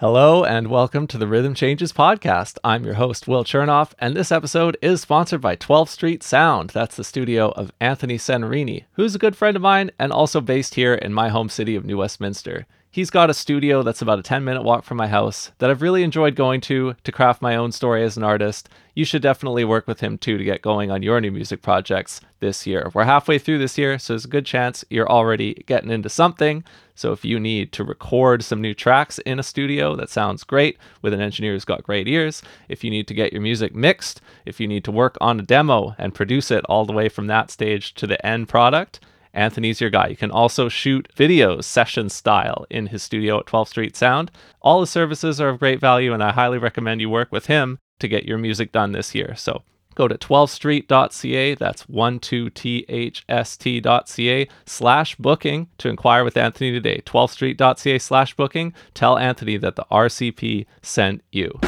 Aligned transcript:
Hello 0.00 0.44
and 0.44 0.68
welcome 0.68 1.08
to 1.08 1.18
the 1.18 1.26
Rhythm 1.26 1.54
Changes 1.54 1.92
podcast. 1.92 2.56
I'm 2.62 2.84
your 2.84 2.94
host, 2.94 3.26
Will 3.26 3.42
Chernoff, 3.42 3.94
and 3.98 4.14
this 4.14 4.30
episode 4.30 4.76
is 4.80 5.00
sponsored 5.00 5.40
by 5.40 5.56
12th 5.56 5.88
Street 5.88 6.22
Sound. 6.22 6.70
That's 6.70 6.94
the 6.94 7.02
studio 7.02 7.48
of 7.56 7.72
Anthony 7.80 8.16
Senarini, 8.16 8.84
who's 8.92 9.16
a 9.16 9.18
good 9.18 9.34
friend 9.34 9.56
of 9.56 9.62
mine 9.62 9.90
and 9.98 10.12
also 10.12 10.40
based 10.40 10.76
here 10.76 10.94
in 10.94 11.12
my 11.12 11.30
home 11.30 11.48
city 11.48 11.74
of 11.74 11.84
New 11.84 11.96
Westminster. 11.96 12.64
He's 12.98 13.10
got 13.10 13.30
a 13.30 13.34
studio 13.34 13.84
that's 13.84 14.02
about 14.02 14.18
a 14.18 14.24
10 14.24 14.42
minute 14.42 14.64
walk 14.64 14.82
from 14.82 14.96
my 14.96 15.06
house 15.06 15.52
that 15.58 15.70
I've 15.70 15.82
really 15.82 16.02
enjoyed 16.02 16.34
going 16.34 16.60
to 16.62 16.96
to 17.04 17.12
craft 17.12 17.40
my 17.40 17.54
own 17.54 17.70
story 17.70 18.02
as 18.02 18.16
an 18.16 18.24
artist. 18.24 18.68
You 18.96 19.04
should 19.04 19.22
definitely 19.22 19.64
work 19.64 19.86
with 19.86 20.00
him 20.00 20.18
too 20.18 20.36
to 20.36 20.42
get 20.42 20.62
going 20.62 20.90
on 20.90 21.04
your 21.04 21.20
new 21.20 21.30
music 21.30 21.62
projects 21.62 22.20
this 22.40 22.66
year. 22.66 22.90
We're 22.92 23.04
halfway 23.04 23.38
through 23.38 23.58
this 23.58 23.78
year, 23.78 24.00
so 24.00 24.14
there's 24.14 24.24
a 24.24 24.28
good 24.36 24.44
chance 24.44 24.84
you're 24.90 25.08
already 25.08 25.62
getting 25.66 25.92
into 25.92 26.08
something. 26.08 26.64
So 26.96 27.12
if 27.12 27.24
you 27.24 27.38
need 27.38 27.70
to 27.74 27.84
record 27.84 28.42
some 28.42 28.60
new 28.60 28.74
tracks 28.74 29.20
in 29.20 29.38
a 29.38 29.44
studio 29.44 29.94
that 29.94 30.10
sounds 30.10 30.42
great 30.42 30.76
with 31.00 31.14
an 31.14 31.20
engineer 31.20 31.52
who's 31.52 31.64
got 31.64 31.84
great 31.84 32.08
ears, 32.08 32.42
if 32.68 32.82
you 32.82 32.90
need 32.90 33.06
to 33.06 33.14
get 33.14 33.32
your 33.32 33.42
music 33.42 33.76
mixed, 33.76 34.20
if 34.44 34.58
you 34.58 34.66
need 34.66 34.82
to 34.82 34.90
work 34.90 35.16
on 35.20 35.38
a 35.38 35.44
demo 35.44 35.94
and 35.98 36.16
produce 36.16 36.50
it 36.50 36.64
all 36.64 36.84
the 36.84 36.92
way 36.92 37.08
from 37.08 37.28
that 37.28 37.52
stage 37.52 37.94
to 37.94 38.08
the 38.08 38.26
end 38.26 38.48
product, 38.48 38.98
Anthony's 39.38 39.80
your 39.80 39.90
guy. 39.90 40.08
You 40.08 40.16
can 40.16 40.32
also 40.32 40.68
shoot 40.68 41.08
videos 41.16 41.62
session 41.64 42.08
style 42.08 42.66
in 42.68 42.88
his 42.88 43.04
studio 43.04 43.38
at 43.38 43.46
12th 43.46 43.68
Street 43.68 43.96
Sound. 43.96 44.32
All 44.60 44.80
his 44.80 44.90
services 44.90 45.40
are 45.40 45.48
of 45.48 45.60
great 45.60 45.80
value, 45.80 46.12
and 46.12 46.20
I 46.22 46.32
highly 46.32 46.58
recommend 46.58 47.00
you 47.00 47.08
work 47.08 47.30
with 47.30 47.46
him 47.46 47.78
to 48.00 48.08
get 48.08 48.24
your 48.24 48.38
music 48.38 48.72
done 48.72 48.90
this 48.92 49.14
year. 49.14 49.34
So 49.36 49.62
go 49.94 50.08
to 50.08 50.18
12thstreet.ca, 50.18 51.54
that's 51.54 51.84
12thst.ca 51.84 54.48
slash 54.66 55.16
booking 55.16 55.68
to 55.78 55.88
inquire 55.88 56.24
with 56.24 56.36
Anthony 56.36 56.72
today. 56.72 57.00
12thstreet.ca 57.06 57.98
slash 57.98 58.34
booking. 58.34 58.74
Tell 58.94 59.18
Anthony 59.18 59.56
that 59.56 59.76
the 59.76 59.86
RCP 59.90 60.66
sent 60.82 61.22
you. 61.30 61.58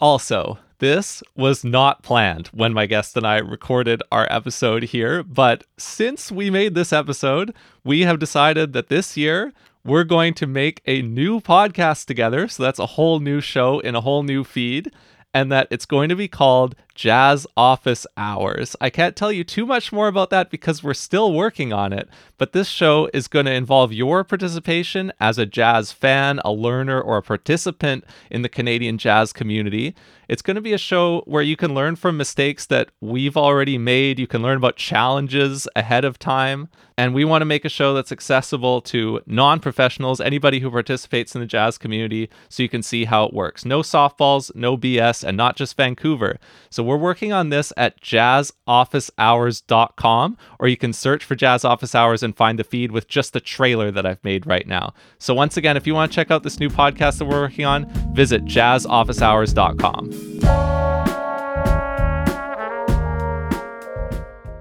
Also, 0.00 0.58
this 0.78 1.22
was 1.34 1.64
not 1.64 2.02
planned 2.02 2.48
when 2.48 2.72
my 2.72 2.86
guest 2.86 3.16
and 3.16 3.26
I 3.26 3.38
recorded 3.38 4.02
our 4.12 4.26
episode 4.30 4.84
here, 4.84 5.22
but 5.22 5.64
since 5.76 6.30
we 6.30 6.50
made 6.50 6.74
this 6.74 6.92
episode, 6.92 7.54
we 7.84 8.02
have 8.02 8.18
decided 8.18 8.72
that 8.72 8.88
this 8.88 9.16
year 9.16 9.52
we're 9.84 10.04
going 10.04 10.34
to 10.34 10.46
make 10.46 10.82
a 10.86 11.02
new 11.02 11.40
podcast 11.40 12.06
together. 12.06 12.46
So 12.48 12.62
that's 12.62 12.78
a 12.78 12.86
whole 12.86 13.20
new 13.20 13.40
show 13.40 13.80
in 13.80 13.94
a 13.94 14.00
whole 14.00 14.22
new 14.22 14.44
feed, 14.44 14.92
and 15.34 15.50
that 15.50 15.68
it's 15.70 15.86
going 15.86 16.08
to 16.08 16.16
be 16.16 16.28
called 16.28 16.74
Jazz 16.98 17.46
Office 17.56 18.08
Hours. 18.16 18.74
I 18.80 18.90
can't 18.90 19.14
tell 19.14 19.30
you 19.30 19.44
too 19.44 19.64
much 19.64 19.92
more 19.92 20.08
about 20.08 20.30
that 20.30 20.50
because 20.50 20.82
we're 20.82 20.94
still 20.94 21.32
working 21.32 21.72
on 21.72 21.92
it, 21.92 22.08
but 22.38 22.52
this 22.52 22.66
show 22.66 23.08
is 23.14 23.28
going 23.28 23.46
to 23.46 23.52
involve 23.52 23.92
your 23.92 24.24
participation 24.24 25.12
as 25.20 25.38
a 25.38 25.46
jazz 25.46 25.92
fan, 25.92 26.40
a 26.44 26.50
learner, 26.50 27.00
or 27.00 27.18
a 27.18 27.22
participant 27.22 28.02
in 28.32 28.42
the 28.42 28.48
Canadian 28.48 28.98
jazz 28.98 29.32
community. 29.32 29.94
It's 30.28 30.42
going 30.42 30.56
to 30.56 30.60
be 30.60 30.74
a 30.74 30.78
show 30.78 31.22
where 31.24 31.42
you 31.42 31.56
can 31.56 31.72
learn 31.72 31.94
from 31.94 32.16
mistakes 32.16 32.66
that 32.66 32.90
we've 33.00 33.36
already 33.36 33.78
made. 33.78 34.18
You 34.18 34.26
can 34.26 34.42
learn 34.42 34.58
about 34.58 34.76
challenges 34.76 35.66
ahead 35.74 36.04
of 36.04 36.18
time. 36.18 36.68
And 36.98 37.14
we 37.14 37.24
want 37.24 37.42
to 37.42 37.46
make 37.46 37.64
a 37.64 37.70
show 37.70 37.94
that's 37.94 38.10
accessible 38.10 38.80
to 38.82 39.20
non 39.24 39.60
professionals, 39.60 40.20
anybody 40.20 40.58
who 40.58 40.70
participates 40.70 41.34
in 41.34 41.40
the 41.40 41.46
jazz 41.46 41.78
community, 41.78 42.28
so 42.48 42.62
you 42.62 42.68
can 42.68 42.82
see 42.82 43.04
how 43.04 43.24
it 43.24 43.32
works. 43.32 43.64
No 43.64 43.82
softballs, 43.82 44.52
no 44.56 44.76
BS, 44.76 45.22
and 45.22 45.36
not 45.36 45.54
just 45.54 45.76
Vancouver. 45.76 46.38
So 46.70 46.82
we're 46.88 46.96
working 46.96 47.32
on 47.32 47.50
this 47.50 47.72
at 47.76 48.00
jazzofficehours.com, 48.00 50.38
or 50.58 50.68
you 50.68 50.76
can 50.76 50.92
search 50.92 51.24
for 51.24 51.34
Jazz 51.34 51.64
Office 51.64 51.94
Hours 51.94 52.22
and 52.22 52.36
find 52.36 52.58
the 52.58 52.64
feed 52.64 52.90
with 52.90 53.06
just 53.06 53.34
the 53.34 53.40
trailer 53.40 53.90
that 53.90 54.06
I've 54.06 54.24
made 54.24 54.46
right 54.46 54.66
now. 54.66 54.94
So 55.18 55.34
once 55.34 55.56
again, 55.56 55.76
if 55.76 55.86
you 55.86 55.94
want 55.94 56.10
to 56.10 56.16
check 56.16 56.30
out 56.30 56.42
this 56.42 56.58
new 56.58 56.70
podcast 56.70 57.18
that 57.18 57.26
we're 57.26 57.42
working 57.42 57.66
on, 57.66 57.88
visit 58.14 58.46
jazzofficehours.com. 58.46 60.38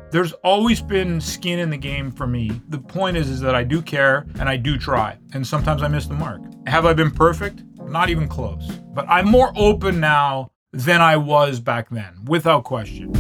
There's 0.10 0.32
always 0.34 0.82
been 0.82 1.20
skin 1.20 1.60
in 1.60 1.70
the 1.70 1.78
game 1.78 2.12
for 2.12 2.28
me. 2.28 2.62
The 2.70 2.80
point 2.80 3.18
is, 3.18 3.30
is 3.30 3.42
that 3.42 3.56
I 3.56 3.64
do 3.64 3.82
care 3.82 4.26
and 4.40 4.50
I 4.50 4.56
do 4.56 4.78
try, 4.78 5.18
and 5.34 5.46
sometimes 5.46 5.84
I 5.84 5.88
miss 5.88 6.08
the 6.08 6.14
mark. 6.14 6.42
Have 6.66 6.86
I 6.86 6.94
been 6.94 7.12
perfect? 7.12 7.64
Not 7.82 8.10
even 8.10 8.28
close. 8.28 8.68
But 8.94 9.06
I'm 9.10 9.30
more 9.30 9.52
open 9.56 10.00
now 10.00 10.52
than 10.74 11.02
I 11.02 11.18
was 11.18 11.60
back 11.60 11.90
then, 11.90 12.26
without 12.26 12.64
question. 12.64 13.14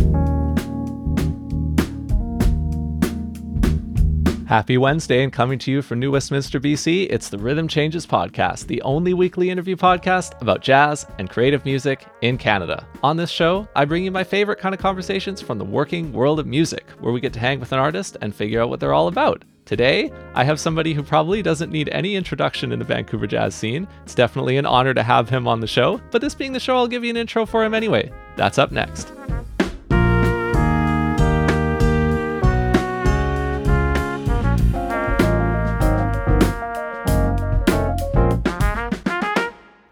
Happy 4.48 4.78
Wednesday 4.78 5.24
and 5.24 5.34
coming 5.34 5.60
to 5.60 5.72
you 5.72 5.82
from 5.82 6.00
New 6.00 6.12
Westminster, 6.12 6.58
BC. 6.58 7.08
It's 7.10 7.28
the 7.28 7.38
Rhythm 7.38 7.68
Changes 7.68 8.06
Podcast, 8.06 8.68
the 8.68 8.82
only 8.84 9.14
weekly 9.14 9.50
interview 9.50 9.76
podcast 9.76 10.42
about 10.42 10.62
jazz 10.62 11.06
and 11.20 11.30
creative 11.30 11.66
music 11.66 12.06
in 12.22 12.38
Canada. 12.38 12.88
On 13.04 13.18
this 13.18 13.30
show, 13.30 13.68
I 13.76 13.84
bring 13.84 14.06
you 14.06 14.12
my 14.12 14.24
favorite 14.24 14.60
kind 14.60 14.74
of 14.74 14.80
conversations 14.80 15.42
from 15.42 15.58
the 15.58 15.66
working 15.66 16.14
world 16.14 16.40
of 16.40 16.48
music, 16.48 16.86
where 17.02 17.12
we 17.12 17.20
get 17.20 17.34
to 17.34 17.42
hang 17.42 17.60
with 17.60 17.74
an 17.74 17.80
artist 17.80 18.16
and 18.22 18.34
figure 18.34 18.62
out 18.62 18.70
what 18.70 18.80
they're 18.80 18.94
all 18.94 19.10
about. 19.10 19.44
Today, 19.68 20.10
I 20.34 20.46
have 20.46 20.62
somebody 20.62 20.94
who 20.94 21.04
probably 21.04 21.42
doesn't 21.42 21.74
need 21.74 21.90
any 21.90 22.16
introduction 22.16 22.72
in 22.72 22.80
the 22.80 22.86
Vancouver 22.86 23.28
jazz 23.28 23.54
scene. 23.54 23.86
It's 24.04 24.16
definitely 24.16 24.56
an 24.56 24.66
honor 24.66 24.94
to 24.94 25.04
have 25.04 25.28
him 25.28 25.46
on 25.46 25.60
the 25.60 25.68
show, 25.68 26.00
but 26.10 26.22
this 26.22 26.34
being 26.34 26.54
the 26.54 26.60
show, 26.60 26.78
I'll 26.78 26.88
give 26.88 27.04
you 27.04 27.10
an 27.10 27.18
intro 27.18 27.46
for 27.46 27.66
him 27.66 27.74
anyway. 27.74 28.10
That's 28.38 28.58
up 28.58 28.72
next. 28.72 29.12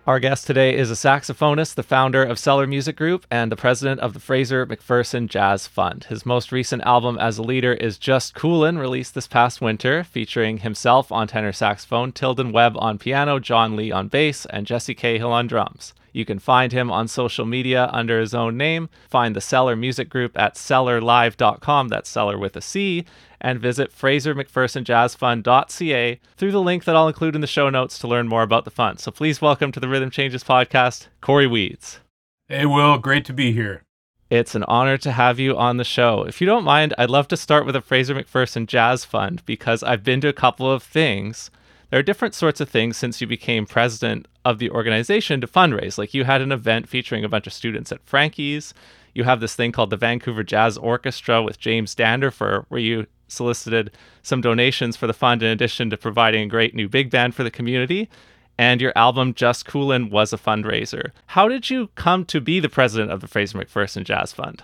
Our 0.08 0.20
guest 0.20 0.46
today 0.46 0.78
is 0.78 0.92
a 0.92 0.94
saxophonist, 0.94 1.74
the 1.74 1.82
founder 1.82 2.24
of 2.24 2.38
Cellar 2.38 2.68
Music 2.68 2.96
Group, 2.96 3.26
and 3.32 3.52
the 3.52 3.56
president 3.56 4.02
of 4.02 4.14
the 4.14 4.20
Fraser 4.20 4.64
McPherson 4.64 5.28
Jazz 5.28 5.66
Fund. 5.66 6.04
His 6.04 6.28
most 6.28 6.52
recent 6.52 6.84
album 6.84 7.18
as 7.18 7.40
a 7.40 7.42
leader 7.42 7.74
is 7.74 7.98
Just 7.98 8.36
Coolin', 8.36 8.78
released 8.78 9.16
this 9.16 9.26
past 9.26 9.62
winter, 9.62 10.04
featuring 10.04 10.60
himself 10.60 11.12
on 11.12 11.28
tenor 11.28 11.52
saxophone, 11.52 12.12
Tilden 12.12 12.52
Webb 12.52 12.76
on 12.78 13.00
piano, 13.00 13.40
John 13.40 13.76
Lee 13.76 13.92
on 13.92 14.08
bass, 14.08 14.46
and 14.52 14.68
Jesse 14.68 14.94
Cahill 14.94 15.32
on 15.32 15.48
drums. 15.48 15.96
You 16.14 16.24
can 16.24 16.38
find 16.38 16.72
him 16.72 16.92
on 16.92 17.08
social 17.08 17.46
media 17.46 17.90
under 17.92 18.20
his 18.20 18.36
own 18.36 18.58
name. 18.58 18.90
Find 19.10 19.36
the 19.36 19.42
Cellar 19.42 19.76
Music 19.76 20.08
Group 20.08 20.38
at 20.40 20.54
cellarlive.com, 20.54 21.88
that's 21.88 22.10
Cellar 22.12 22.38
with 22.38 22.56
a 22.56 22.62
C, 22.62 23.06
and 23.46 23.62
visit 23.62 23.96
FraserMcPhersonJazzFund.ca 23.96 26.20
through 26.36 26.52
the 26.52 26.62
link 26.62 26.84
that 26.84 26.96
I'll 26.96 27.08
include 27.08 27.36
in 27.36 27.42
the 27.42 27.48
show 27.48 27.70
notes 27.70 28.00
to 28.00 28.08
learn 28.08 28.28
more 28.28 28.42
about 28.42 28.66
the 28.66 28.72
fund. 28.72 29.00
So 29.00 29.12
please 29.12 29.40
welcome 29.40 29.72
to 29.72 29.80
the 29.80 29.88
Rhythm 29.88 30.10
Changes 30.10 30.44
podcast, 30.44 31.10
Corey 31.22 31.46
Weeds. 31.46 32.00
Hey, 32.48 32.66
Will, 32.66 32.98
great 32.98 33.24
to 33.26 33.34
be 33.34 33.52
here. 33.52 33.84
It's 34.32 34.56
an 34.56 34.64
honor 34.64 34.98
to 34.98 35.12
have 35.12 35.40
you 35.40 35.56
on 35.56 35.78
the 35.78 35.84
show. 35.84 36.24
If 36.24 36.42
you 36.42 36.48
don't 36.48 36.64
mind, 36.64 36.96
I'd 36.98 37.12
love 37.12 37.28
to 37.28 37.38
start 37.38 37.68
with 37.68 37.74
the 37.74 37.82
Fraser 37.82 38.16
McPherson 38.16 38.66
Jazz 38.66 39.06
Fund 39.06 39.46
because 39.46 39.84
I've 39.84 40.04
been 40.04 40.22
to 40.22 40.28
a 40.28 40.34
couple 40.34 40.72
of 40.72 40.82
things. 40.82 41.52
There 41.92 42.00
are 42.00 42.04
different 42.04 42.34
sorts 42.34 42.60
of 42.60 42.68
things 42.68 42.98
since 42.98 43.22
you 43.22 43.28
became 43.28 43.68
president 43.68 44.28
of 44.44 44.58
the 44.58 44.72
organization 44.72 45.40
to 45.42 45.48
fundraise. 45.48 46.00
Like 46.00 46.16
you 46.16 46.24
had 46.24 46.42
an 46.42 46.52
event 46.52 46.90
featuring 46.90 47.24
a 47.24 47.30
bunch 47.30 47.46
of 47.46 47.54
students 47.54 47.92
at 47.92 48.04
Frankie's. 48.08 48.74
You 49.14 49.24
have 49.24 49.40
this 49.40 49.56
thing 49.56 49.72
called 49.72 49.92
the 49.92 49.98
Vancouver 49.98 50.44
Jazz 50.44 50.80
Orchestra 50.80 51.44
with 51.44 51.60
James 51.60 51.94
Danderfer, 51.94 52.66
where 52.70 52.82
you 52.82 53.06
solicited 53.28 53.92
some 54.22 54.42
donations 54.42 54.96
for 54.96 55.08
the 55.08 55.14
fund 55.14 55.44
in 55.44 55.50
addition 55.50 55.90
to 55.90 55.98
providing 55.98 56.44
a 56.44 56.48
great 56.48 56.76
new 56.76 56.88
big 56.88 57.10
band 57.10 57.36
for 57.36 57.44
the 57.44 57.52
community. 57.52 58.10
And 58.58 58.80
your 58.80 58.94
album 58.96 59.34
Just 59.34 59.66
Coolin' 59.66 60.10
was 60.10 60.32
a 60.32 60.38
fundraiser. 60.38 61.12
How 61.28 61.50
did 61.50 61.70
you 61.70 61.88
come 61.96 62.24
to 62.26 62.40
be 62.40 62.60
the 62.60 62.70
president 62.70 63.12
of 63.12 63.20
the 63.22 63.28
Fraser 63.28 63.58
McPherson 63.58 64.04
Jazz 64.06 64.32
Fund? 64.32 64.64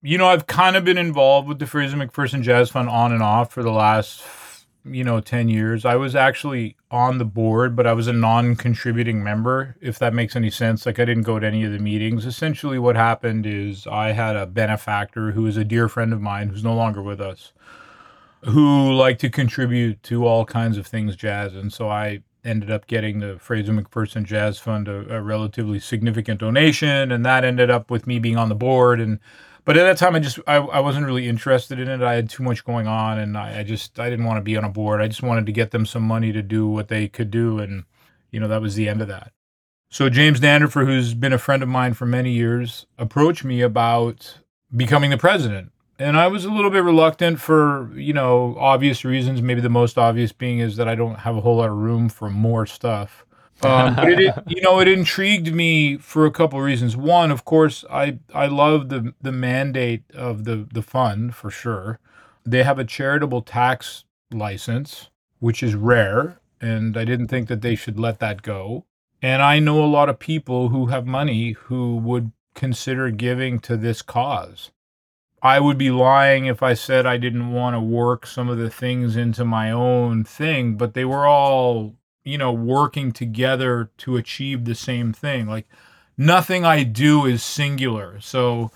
You 0.00 0.16
know, 0.16 0.28
I've 0.28 0.46
kind 0.46 0.76
of 0.76 0.84
been 0.84 0.96
involved 0.96 1.48
with 1.48 1.58
the 1.58 1.66
Fraser 1.66 1.96
McPherson 1.96 2.42
Jazz 2.42 2.70
Fund 2.70 2.88
on 2.88 3.12
and 3.12 3.22
off 3.22 3.52
for 3.52 3.62
the 3.62 3.72
last, 3.72 4.22
you 4.84 5.04
know, 5.04 5.20
10 5.20 5.48
years. 5.48 5.84
I 5.84 5.96
was 5.96 6.14
actually 6.14 6.76
on 6.90 7.18
the 7.18 7.24
board, 7.24 7.76
but 7.76 7.86
I 7.86 7.92
was 7.92 8.06
a 8.06 8.12
non 8.12 8.56
contributing 8.56 9.22
member, 9.22 9.76
if 9.80 9.98
that 9.98 10.14
makes 10.14 10.36
any 10.36 10.50
sense. 10.50 10.86
Like, 10.86 10.98
I 10.98 11.04
didn't 11.04 11.24
go 11.24 11.38
to 11.38 11.46
any 11.46 11.64
of 11.64 11.72
the 11.72 11.80
meetings. 11.80 12.24
Essentially, 12.24 12.78
what 12.78 12.96
happened 12.96 13.44
is 13.44 13.86
I 13.86 14.12
had 14.12 14.36
a 14.36 14.46
benefactor 14.46 15.32
who 15.32 15.44
is 15.46 15.56
a 15.56 15.64
dear 15.64 15.88
friend 15.88 16.12
of 16.12 16.20
mine 16.20 16.48
who's 16.48 16.64
no 16.64 16.74
longer 16.74 17.02
with 17.02 17.20
us 17.20 17.52
who 18.44 18.92
like 18.92 19.18
to 19.18 19.30
contribute 19.30 20.02
to 20.04 20.26
all 20.26 20.44
kinds 20.44 20.78
of 20.78 20.86
things 20.86 21.16
jazz. 21.16 21.54
And 21.54 21.72
so 21.72 21.88
I 21.88 22.22
ended 22.44 22.70
up 22.70 22.86
getting 22.86 23.20
the 23.20 23.38
Fraser 23.38 23.72
McPherson 23.72 24.24
Jazz 24.24 24.58
Fund 24.58 24.88
a, 24.88 25.16
a, 25.16 25.20
relatively 25.20 25.80
significant 25.80 26.40
donation, 26.40 27.10
and 27.12 27.24
that 27.24 27.44
ended 27.44 27.70
up 27.70 27.90
with 27.90 28.06
me 28.06 28.18
being 28.18 28.36
on 28.36 28.48
the 28.48 28.54
board. 28.54 29.00
And 29.00 29.18
but 29.64 29.76
at 29.76 29.82
that 29.82 29.98
time, 29.98 30.14
I 30.14 30.20
just 30.20 30.38
I, 30.46 30.56
I 30.56 30.80
wasn't 30.80 31.06
really 31.06 31.28
interested 31.28 31.78
in 31.78 31.88
it. 31.88 32.00
I 32.00 32.14
had 32.14 32.30
too 32.30 32.42
much 32.42 32.64
going 32.64 32.86
on, 32.86 33.18
and 33.18 33.36
I, 33.36 33.60
I 33.60 33.62
just 33.64 33.98
I 33.98 34.08
didn't 34.08 34.24
want 34.24 34.38
to 34.38 34.42
be 34.42 34.56
on 34.56 34.64
a 34.64 34.70
board. 34.70 35.00
I 35.00 35.08
just 35.08 35.22
wanted 35.22 35.46
to 35.46 35.52
get 35.52 35.72
them 35.72 35.84
some 35.84 36.02
money 36.02 36.32
to 36.32 36.42
do 36.42 36.66
what 36.66 36.88
they 36.88 37.08
could 37.08 37.30
do, 37.30 37.58
and 37.58 37.84
you 38.30 38.40
know 38.40 38.48
that 38.48 38.62
was 38.62 38.76
the 38.76 38.88
end 38.88 39.02
of 39.02 39.08
that. 39.08 39.32
So 39.90 40.08
James 40.08 40.40
Danderfer, 40.40 40.86
who's 40.86 41.14
been 41.14 41.32
a 41.32 41.38
friend 41.38 41.62
of 41.62 41.68
mine 41.68 41.94
for 41.94 42.06
many 42.06 42.32
years, 42.32 42.86
approached 42.98 43.44
me 43.44 43.62
about 43.62 44.38
becoming 44.74 45.10
the 45.10 45.16
president 45.16 45.72
and 45.98 46.16
I 46.16 46.28
was 46.28 46.44
a 46.44 46.50
little 46.50 46.70
bit 46.70 46.84
reluctant 46.84 47.40
for 47.40 47.90
you 47.94 48.12
know 48.12 48.56
obvious 48.58 49.04
reasons. 49.04 49.42
Maybe 49.42 49.60
the 49.60 49.68
most 49.68 49.98
obvious 49.98 50.32
being 50.32 50.58
is 50.58 50.76
that 50.76 50.88
I 50.88 50.94
don't 50.94 51.20
have 51.20 51.36
a 51.36 51.40
whole 51.40 51.56
lot 51.56 51.70
of 51.70 51.76
room 51.76 52.08
for 52.08 52.30
more 52.30 52.66
stuff. 52.66 53.24
Um, 53.62 53.96
but 53.96 54.20
it, 54.20 54.34
you 54.46 54.62
know, 54.62 54.80
it 54.80 54.88
intrigued 54.88 55.52
me 55.52 55.96
for 55.98 56.26
a 56.26 56.30
couple 56.30 56.58
of 56.58 56.64
reasons. 56.64 56.96
One, 56.96 57.30
of 57.30 57.44
course, 57.44 57.84
I 57.90 58.18
I 58.32 58.46
love 58.46 58.88
the 58.88 59.14
the 59.20 59.32
mandate 59.32 60.04
of 60.14 60.44
the 60.44 60.66
the 60.72 60.82
fund 60.82 61.34
for 61.34 61.50
sure. 61.50 61.98
They 62.44 62.62
have 62.62 62.78
a 62.78 62.84
charitable 62.84 63.42
tax 63.42 64.04
license, 64.30 65.10
which 65.40 65.62
is 65.62 65.74
rare, 65.74 66.40
and 66.60 66.96
I 66.96 67.04
didn't 67.04 67.28
think 67.28 67.48
that 67.48 67.62
they 67.62 67.74
should 67.74 67.98
let 67.98 68.20
that 68.20 68.42
go. 68.42 68.84
And 69.20 69.42
I 69.42 69.58
know 69.58 69.84
a 69.84 69.86
lot 69.86 70.08
of 70.08 70.20
people 70.20 70.68
who 70.68 70.86
have 70.86 71.04
money 71.04 71.52
who 71.52 71.96
would 71.96 72.30
consider 72.54 73.10
giving 73.10 73.58
to 73.60 73.76
this 73.76 74.00
cause. 74.00 74.70
I 75.42 75.60
would 75.60 75.78
be 75.78 75.90
lying 75.90 76.46
if 76.46 76.62
I 76.62 76.74
said 76.74 77.06
I 77.06 77.16
didn't 77.16 77.52
want 77.52 77.74
to 77.74 77.80
work 77.80 78.26
some 78.26 78.48
of 78.48 78.58
the 78.58 78.70
things 78.70 79.16
into 79.16 79.44
my 79.44 79.70
own 79.70 80.24
thing, 80.24 80.76
but 80.76 80.94
they 80.94 81.04
were 81.04 81.26
all, 81.26 81.94
you 82.24 82.38
know, 82.38 82.52
working 82.52 83.12
together 83.12 83.90
to 83.98 84.16
achieve 84.16 84.64
the 84.64 84.74
same 84.74 85.12
thing. 85.12 85.46
Like 85.46 85.68
nothing 86.16 86.64
I 86.64 86.82
do 86.82 87.24
is 87.24 87.42
singular. 87.42 88.20
So 88.20 88.70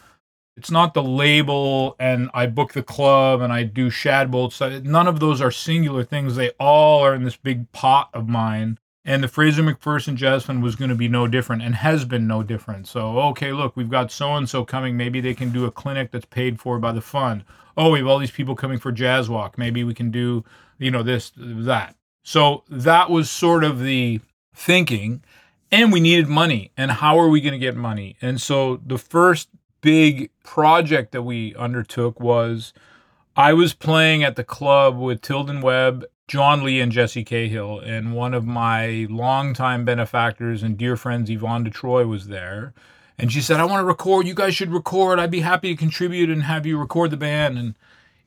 it's 0.56 0.70
not 0.70 0.94
the 0.94 1.02
label 1.02 1.96
and 1.98 2.30
I 2.34 2.46
book 2.46 2.72
the 2.74 2.82
club 2.82 3.40
and 3.40 3.52
I 3.52 3.64
do 3.64 3.90
Shadbolts. 3.90 4.84
None 4.84 5.08
of 5.08 5.18
those 5.18 5.40
are 5.40 5.50
singular 5.50 6.04
things. 6.04 6.36
They 6.36 6.50
all 6.60 7.00
are 7.04 7.14
in 7.14 7.24
this 7.24 7.36
big 7.36 7.72
pot 7.72 8.10
of 8.14 8.28
mine 8.28 8.78
and 9.04 9.22
the 9.22 9.28
Fraser 9.28 9.62
McPherson 9.62 10.42
Fund 10.42 10.62
was 10.62 10.76
going 10.76 10.88
to 10.88 10.94
be 10.94 11.08
no 11.08 11.26
different 11.26 11.62
and 11.62 11.74
has 11.74 12.04
been 12.04 12.26
no 12.26 12.42
different. 12.42 12.86
So, 12.86 13.18
okay, 13.18 13.52
look, 13.52 13.76
we've 13.76 13.90
got 13.90 14.12
so 14.12 14.34
and 14.34 14.48
so 14.48 14.64
coming. 14.64 14.96
Maybe 14.96 15.20
they 15.20 15.34
can 15.34 15.50
do 15.50 15.64
a 15.64 15.72
clinic 15.72 16.12
that's 16.12 16.26
paid 16.26 16.60
for 16.60 16.78
by 16.78 16.92
the 16.92 17.00
fund. 17.00 17.44
Oh, 17.76 17.90
we 17.90 17.98
have 17.98 18.06
all 18.06 18.18
these 18.18 18.30
people 18.30 18.54
coming 18.54 18.78
for 18.78 18.92
Jazz 18.92 19.28
Walk. 19.28 19.58
Maybe 19.58 19.82
we 19.82 19.94
can 19.94 20.10
do, 20.10 20.44
you 20.78 20.90
know, 20.90 21.02
this, 21.02 21.32
that. 21.36 21.96
So 22.22 22.62
that 22.68 23.10
was 23.10 23.28
sort 23.28 23.64
of 23.64 23.80
the 23.80 24.20
thinking. 24.54 25.24
And 25.72 25.90
we 25.90 26.00
needed 26.00 26.28
money. 26.28 26.70
And 26.76 26.90
how 26.92 27.18
are 27.18 27.28
we 27.28 27.40
going 27.40 27.52
to 27.52 27.58
get 27.58 27.74
money? 27.74 28.16
And 28.22 28.40
so 28.40 28.80
the 28.86 28.98
first 28.98 29.48
big 29.80 30.30
project 30.44 31.10
that 31.12 31.22
we 31.22 31.56
undertook 31.56 32.20
was 32.20 32.72
I 33.34 33.52
was 33.54 33.74
playing 33.74 34.22
at 34.22 34.36
the 34.36 34.44
club 34.44 34.98
with 34.98 35.22
Tilden 35.22 35.60
Webb 35.60 36.04
John 36.28 36.64
Lee 36.64 36.80
and 36.80 36.92
Jesse 36.92 37.24
Cahill, 37.24 37.80
and 37.80 38.14
one 38.14 38.32
of 38.32 38.46
my 38.46 39.06
longtime 39.10 39.84
benefactors 39.84 40.62
and 40.62 40.78
dear 40.78 40.96
friends, 40.96 41.30
Yvonne 41.30 41.64
DeTroy, 41.64 42.08
was 42.08 42.28
there. 42.28 42.72
And 43.18 43.30
she 43.32 43.40
said, 43.40 43.60
I 43.60 43.64
want 43.64 43.80
to 43.80 43.84
record. 43.84 44.26
You 44.26 44.34
guys 44.34 44.54
should 44.54 44.72
record. 44.72 45.18
I'd 45.18 45.30
be 45.30 45.40
happy 45.40 45.74
to 45.74 45.78
contribute 45.78 46.30
and 46.30 46.44
have 46.44 46.64
you 46.64 46.78
record 46.78 47.10
the 47.10 47.16
band. 47.16 47.58
And 47.58 47.74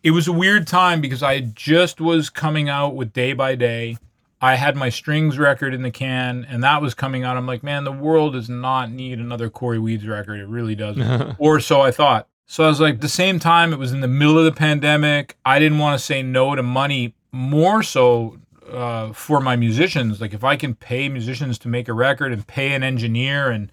it 0.03 0.11
was 0.11 0.27
a 0.27 0.33
weird 0.33 0.67
time 0.67 1.01
because 1.01 1.23
I 1.23 1.39
just 1.39 1.99
was 1.99 2.29
coming 2.29 2.69
out 2.69 2.95
with 2.95 3.11
Day 3.11 3.33
by 3.33 3.55
Day. 3.55 3.97
I 4.41 4.55
had 4.55 4.75
my 4.75 4.89
strings 4.89 5.39
record 5.39 5.73
in 5.73 5.81
the 5.81 5.89
can, 5.89 6.45
and 6.47 6.63
that 6.63 6.81
was 6.81 6.93
coming 6.93 7.23
out. 7.23 7.37
I'm 7.37 7.47
like, 7.47 7.63
man, 7.63 7.83
the 7.83 7.91
world 7.91 8.33
does 8.33 8.49
not 8.49 8.91
need 8.91 9.17
another 9.17 9.49
Corey 9.49 9.79
Weeds 9.79 10.05
record. 10.05 10.39
It 10.39 10.47
really 10.47 10.75
doesn't. 10.75 11.35
or 11.39 11.59
so 11.59 11.81
I 11.81 11.89
thought. 11.89 12.27
So 12.45 12.63
I 12.63 12.67
was 12.67 12.79
like, 12.79 13.01
the 13.01 13.09
same 13.09 13.39
time, 13.39 13.73
it 13.73 13.79
was 13.79 13.91
in 13.91 14.01
the 14.01 14.07
middle 14.07 14.37
of 14.37 14.45
the 14.45 14.51
pandemic. 14.51 15.35
I 15.43 15.57
didn't 15.57 15.79
want 15.79 15.99
to 15.99 16.05
say 16.05 16.21
no 16.21 16.53
to 16.53 16.61
money 16.61 17.15
more 17.35 17.83
so 17.83 18.39
uh, 18.71 19.11
for 19.13 19.39
my 19.39 19.55
musicians. 19.55 20.21
Like 20.21 20.33
if 20.33 20.43
I 20.43 20.55
can 20.55 20.73
pay 20.73 21.09
musicians 21.09 21.59
to 21.59 21.67
make 21.67 21.87
a 21.87 21.93
record 21.93 22.31
and 22.31 22.47
pay 22.47 22.73
an 22.73 22.81
engineer 22.81 23.51
and 23.51 23.71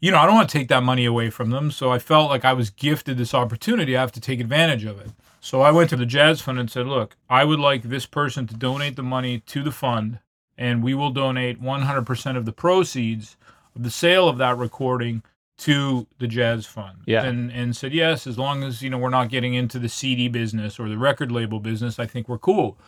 you 0.00 0.10
know, 0.10 0.18
I 0.18 0.24
don't 0.24 0.34
want 0.34 0.48
to 0.48 0.58
take 0.58 0.68
that 0.68 0.82
money 0.82 1.04
away 1.04 1.28
from 1.28 1.50
them. 1.50 1.70
So 1.70 1.90
I 1.92 1.98
felt 1.98 2.30
like 2.30 2.44
I 2.44 2.54
was 2.54 2.70
gifted 2.70 3.18
this 3.18 3.34
opportunity. 3.34 3.94
I 3.96 4.00
have 4.00 4.12
to 4.12 4.20
take 4.20 4.40
advantage 4.40 4.84
of 4.84 4.98
it. 4.98 5.10
So 5.40 5.60
I 5.60 5.70
went 5.70 5.90
to 5.90 5.96
the 5.96 6.06
Jazz 6.06 6.40
Fund 6.40 6.58
and 6.58 6.70
said, 6.70 6.86
look, 6.86 7.16
I 7.28 7.44
would 7.44 7.60
like 7.60 7.82
this 7.82 8.06
person 8.06 8.46
to 8.46 8.54
donate 8.54 8.96
the 8.96 9.02
money 9.02 9.40
to 9.40 9.62
the 9.62 9.70
fund, 9.70 10.20
and 10.56 10.82
we 10.82 10.94
will 10.94 11.10
donate 11.10 11.62
100% 11.62 12.36
of 12.36 12.46
the 12.46 12.52
proceeds 12.52 13.36
of 13.76 13.82
the 13.82 13.90
sale 13.90 14.26
of 14.26 14.38
that 14.38 14.56
recording 14.56 15.22
to 15.58 16.06
the 16.18 16.26
Jazz 16.26 16.64
Fund. 16.64 17.02
Yeah. 17.06 17.24
And, 17.24 17.50
and 17.52 17.76
said, 17.76 17.92
yes, 17.92 18.26
as 18.26 18.38
long 18.38 18.62
as, 18.64 18.80
you 18.80 18.88
know, 18.88 18.96
we're 18.96 19.10
not 19.10 19.28
getting 19.28 19.52
into 19.52 19.78
the 19.78 19.90
CD 19.90 20.28
business 20.28 20.80
or 20.80 20.88
the 20.88 20.96
record 20.96 21.30
label 21.30 21.60
business, 21.60 21.98
I 21.98 22.06
think 22.06 22.28
we're 22.28 22.38
cool. 22.38 22.78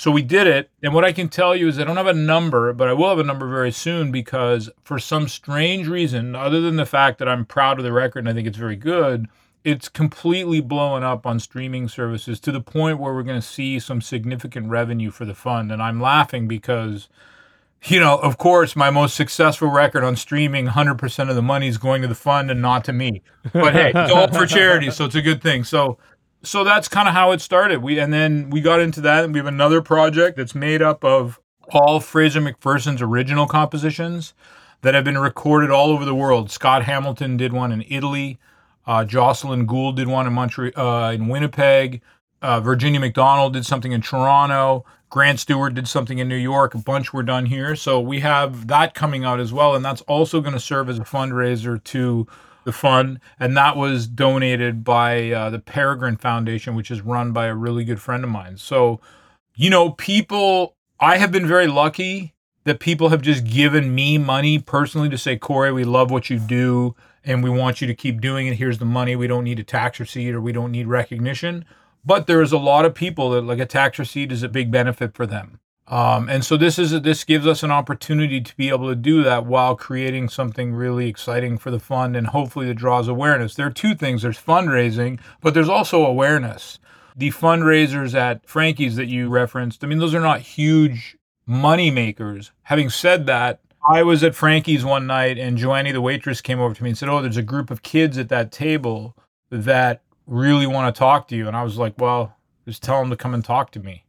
So 0.00 0.10
we 0.10 0.22
did 0.22 0.46
it. 0.46 0.70
And 0.82 0.94
what 0.94 1.04
I 1.04 1.12
can 1.12 1.28
tell 1.28 1.54
you 1.54 1.68
is 1.68 1.78
I 1.78 1.84
don't 1.84 1.98
have 1.98 2.06
a 2.06 2.14
number, 2.14 2.72
but 2.72 2.88
I 2.88 2.94
will 2.94 3.10
have 3.10 3.18
a 3.18 3.22
number 3.22 3.46
very 3.46 3.70
soon 3.70 4.10
because 4.10 4.70
for 4.82 4.98
some 4.98 5.28
strange 5.28 5.88
reason, 5.88 6.34
other 6.34 6.62
than 6.62 6.76
the 6.76 6.86
fact 6.86 7.18
that 7.18 7.28
I'm 7.28 7.44
proud 7.44 7.78
of 7.78 7.84
the 7.84 7.92
record 7.92 8.20
and 8.20 8.28
I 8.30 8.32
think 8.32 8.48
it's 8.48 8.56
very 8.56 8.76
good, 8.76 9.28
it's 9.62 9.90
completely 9.90 10.62
blowing 10.62 11.04
up 11.04 11.26
on 11.26 11.38
streaming 11.38 11.86
services 11.86 12.40
to 12.40 12.50
the 12.50 12.62
point 12.62 12.98
where 12.98 13.12
we're 13.12 13.22
going 13.22 13.42
to 13.42 13.46
see 13.46 13.78
some 13.78 14.00
significant 14.00 14.70
revenue 14.70 15.10
for 15.10 15.26
the 15.26 15.34
fund. 15.34 15.70
And 15.70 15.82
I'm 15.82 16.00
laughing 16.00 16.48
because, 16.48 17.10
you 17.84 18.00
know, 18.00 18.16
of 18.16 18.38
course, 18.38 18.74
my 18.74 18.88
most 18.88 19.14
successful 19.14 19.68
record 19.68 20.02
on 20.02 20.16
streaming, 20.16 20.68
100% 20.68 21.28
of 21.28 21.36
the 21.36 21.42
money 21.42 21.68
is 21.68 21.76
going 21.76 22.00
to 22.00 22.08
the 22.08 22.14
fund 22.14 22.50
and 22.50 22.62
not 22.62 22.84
to 22.84 22.94
me. 22.94 23.20
But 23.52 23.74
hey, 23.74 23.92
it's 23.94 24.10
all 24.10 24.32
for 24.32 24.46
charity, 24.46 24.90
so 24.92 25.04
it's 25.04 25.14
a 25.14 25.20
good 25.20 25.42
thing. 25.42 25.62
So 25.62 25.98
so 26.42 26.64
that's 26.64 26.88
kind 26.88 27.08
of 27.08 27.14
how 27.14 27.32
it 27.32 27.40
started. 27.40 27.82
We 27.82 27.98
and 27.98 28.12
then 28.12 28.50
we 28.50 28.60
got 28.60 28.80
into 28.80 29.00
that, 29.02 29.24
and 29.24 29.34
we 29.34 29.38
have 29.38 29.46
another 29.46 29.82
project 29.82 30.36
that's 30.36 30.54
made 30.54 30.82
up 30.82 31.04
of 31.04 31.40
all 31.70 32.00
Fraser 32.00 32.40
McPherson's 32.40 33.02
original 33.02 33.46
compositions 33.46 34.34
that 34.82 34.94
have 34.94 35.04
been 35.04 35.18
recorded 35.18 35.70
all 35.70 35.90
over 35.90 36.04
the 36.04 36.14
world. 36.14 36.50
Scott 36.50 36.84
Hamilton 36.84 37.36
did 37.36 37.52
one 37.52 37.72
in 37.72 37.84
Italy. 37.88 38.38
Uh, 38.86 39.04
Jocelyn 39.04 39.66
Gould 39.66 39.96
did 39.96 40.08
one 40.08 40.26
in 40.26 40.32
Montreal, 40.32 40.72
uh, 40.76 41.12
in 41.12 41.28
Winnipeg. 41.28 42.00
Uh, 42.42 42.60
Virginia 42.60 42.98
MacDonald 42.98 43.52
did 43.52 43.66
something 43.66 43.92
in 43.92 44.00
Toronto. 44.00 44.84
Grant 45.10 45.40
Stewart 45.40 45.74
did 45.74 45.86
something 45.86 46.18
in 46.18 46.28
New 46.28 46.36
York. 46.36 46.74
A 46.74 46.78
bunch 46.78 47.12
were 47.12 47.22
done 47.22 47.46
here. 47.46 47.76
So 47.76 48.00
we 48.00 48.20
have 48.20 48.68
that 48.68 48.94
coming 48.94 49.24
out 49.24 49.40
as 49.40 49.52
well, 49.52 49.74
and 49.74 49.84
that's 49.84 50.00
also 50.02 50.40
going 50.40 50.54
to 50.54 50.60
serve 50.60 50.88
as 50.88 50.98
a 50.98 51.02
fundraiser 51.02 51.82
to 51.84 52.26
the 52.70 52.76
fund, 52.76 53.18
and 53.38 53.56
that 53.56 53.76
was 53.76 54.06
donated 54.06 54.84
by 54.84 55.30
uh, 55.30 55.50
the 55.50 55.58
Peregrine 55.58 56.16
Foundation, 56.16 56.76
which 56.76 56.90
is 56.90 57.00
run 57.00 57.32
by 57.32 57.46
a 57.46 57.54
really 57.54 57.84
good 57.84 58.00
friend 58.00 58.22
of 58.22 58.30
mine. 58.30 58.56
So, 58.56 59.00
you 59.56 59.70
know, 59.70 59.90
people, 59.90 60.76
I 61.00 61.16
have 61.18 61.32
been 61.32 61.46
very 61.46 61.66
lucky 61.66 62.34
that 62.64 62.78
people 62.78 63.08
have 63.08 63.22
just 63.22 63.44
given 63.44 63.94
me 63.94 64.18
money 64.18 64.58
personally 64.58 65.08
to 65.08 65.18
say, 65.18 65.36
Corey, 65.36 65.72
we 65.72 65.84
love 65.84 66.10
what 66.10 66.30
you 66.30 66.38
do 66.38 66.94
and 67.24 67.42
we 67.42 67.50
want 67.50 67.80
you 67.80 67.86
to 67.86 67.94
keep 67.94 68.20
doing 68.20 68.46
it. 68.46 68.54
Here's 68.54 68.78
the 68.78 68.84
money. 68.84 69.16
We 69.16 69.26
don't 69.26 69.44
need 69.44 69.58
a 69.58 69.64
tax 69.64 69.98
receipt 69.98 70.32
or 70.32 70.40
we 70.40 70.52
don't 70.52 70.70
need 70.70 70.86
recognition. 70.86 71.64
But 72.04 72.26
there's 72.26 72.52
a 72.52 72.58
lot 72.58 72.84
of 72.84 72.94
people 72.94 73.30
that 73.30 73.42
like 73.42 73.58
a 73.58 73.66
tax 73.66 73.98
receipt 73.98 74.30
is 74.30 74.42
a 74.42 74.48
big 74.48 74.70
benefit 74.70 75.14
for 75.14 75.26
them. 75.26 75.58
Um, 75.90 76.28
and 76.28 76.44
so 76.44 76.56
this 76.56 76.78
is 76.78 77.02
this 77.02 77.24
gives 77.24 77.48
us 77.48 77.64
an 77.64 77.72
opportunity 77.72 78.40
to 78.40 78.56
be 78.56 78.68
able 78.68 78.88
to 78.88 78.94
do 78.94 79.24
that 79.24 79.44
while 79.44 79.74
creating 79.74 80.28
something 80.28 80.72
really 80.72 81.08
exciting 81.08 81.58
for 81.58 81.72
the 81.72 81.80
fund 81.80 82.14
and 82.14 82.28
hopefully 82.28 82.66
that 82.68 82.74
draws 82.74 83.08
awareness. 83.08 83.56
There 83.56 83.66
are 83.66 83.72
two 83.72 83.96
things: 83.96 84.22
there's 84.22 84.38
fundraising, 84.38 85.18
but 85.40 85.52
there's 85.52 85.68
also 85.68 86.06
awareness. 86.06 86.78
The 87.16 87.32
fundraisers 87.32 88.14
at 88.14 88.48
Frankie's 88.48 88.94
that 88.94 89.08
you 89.08 89.28
referenced, 89.28 89.82
I 89.82 89.88
mean, 89.88 89.98
those 89.98 90.14
are 90.14 90.20
not 90.20 90.40
huge 90.40 91.18
money 91.44 91.90
makers. 91.90 92.52
Having 92.62 92.90
said 92.90 93.26
that, 93.26 93.58
I 93.86 94.04
was 94.04 94.22
at 94.22 94.36
Frankie's 94.36 94.84
one 94.84 95.08
night 95.08 95.38
and 95.38 95.58
Joannie, 95.58 95.90
the 95.90 96.00
waitress, 96.00 96.40
came 96.40 96.60
over 96.60 96.72
to 96.72 96.84
me 96.84 96.90
and 96.90 96.98
said, 96.98 97.08
"Oh, 97.08 97.20
there's 97.20 97.36
a 97.36 97.42
group 97.42 97.68
of 97.68 97.82
kids 97.82 98.16
at 98.16 98.28
that 98.28 98.52
table 98.52 99.16
that 99.50 100.02
really 100.28 100.68
want 100.68 100.94
to 100.94 100.96
talk 100.96 101.26
to 101.28 101.36
you." 101.36 101.48
And 101.48 101.56
I 101.56 101.64
was 101.64 101.78
like, 101.78 101.94
"Well, 101.98 102.36
just 102.64 102.84
tell 102.84 103.00
them 103.00 103.10
to 103.10 103.16
come 103.16 103.34
and 103.34 103.44
talk 103.44 103.72
to 103.72 103.80
me." 103.80 104.04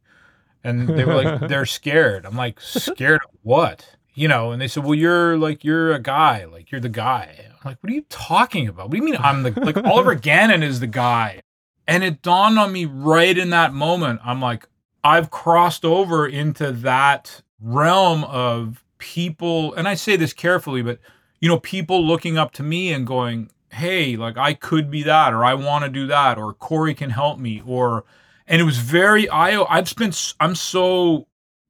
And 0.64 0.88
they 0.88 1.04
were 1.04 1.22
like 1.22 1.40
they're 1.48 1.66
scared. 1.66 2.26
I'm 2.26 2.36
like 2.36 2.60
scared 2.60 3.20
of 3.24 3.30
what? 3.42 3.96
You 4.14 4.28
know 4.28 4.52
and 4.52 4.60
they 4.60 4.68
said 4.68 4.84
well 4.84 4.94
you're 4.94 5.38
like 5.38 5.64
you're 5.64 5.92
a 5.92 5.98
guy 5.98 6.44
like 6.44 6.70
you're 6.70 6.80
the 6.80 6.88
guy. 6.88 7.46
I'm 7.48 7.70
like 7.70 7.78
what 7.80 7.90
are 7.90 7.94
you 7.94 8.04
talking 8.08 8.68
about? 8.68 8.86
What 8.88 8.92
do 8.92 8.96
you 8.98 9.04
mean 9.04 9.16
i'm 9.16 9.42
the 9.42 9.50
like 9.60 9.76
oliver 9.78 10.14
gannon 10.28 10.62
is 10.62 10.80
the 10.80 10.86
guy? 10.86 11.40
And 11.88 12.04
it 12.04 12.22
dawned 12.22 12.58
on 12.58 12.72
me 12.72 12.84
right 12.84 13.36
in 13.36 13.50
that 13.50 13.74
moment 13.74 14.20
i'm 14.24 14.40
like 14.40 14.68
i've 15.04 15.30
crossed 15.30 15.84
over 15.84 16.26
into 16.26 16.72
that 16.72 17.42
realm 17.60 18.24
of 18.24 18.84
people 18.98 19.74
and 19.74 19.88
i 19.88 19.94
say 19.94 20.16
this 20.16 20.32
carefully 20.32 20.80
but 20.82 20.98
you 21.40 21.48
know 21.48 21.58
people 21.58 22.04
looking 22.04 22.38
up 22.38 22.52
to 22.52 22.62
me 22.62 22.92
and 22.92 23.06
going 23.06 23.50
hey 23.72 24.16
like 24.16 24.36
i 24.36 24.54
could 24.54 24.90
be 24.90 25.02
that 25.02 25.32
or 25.32 25.44
i 25.44 25.54
want 25.54 25.84
to 25.84 25.90
do 25.90 26.06
that 26.06 26.38
or 26.38 26.52
Corey 26.54 26.94
can 26.94 27.10
help 27.10 27.38
me 27.38 27.62
or 27.66 28.04
and 28.52 28.60
it 28.60 28.64
was 28.64 28.76
very 28.76 29.28
I 29.30 29.60
I've 29.62 29.88
spent 29.88 30.34
I'm 30.38 30.54
so 30.54 31.26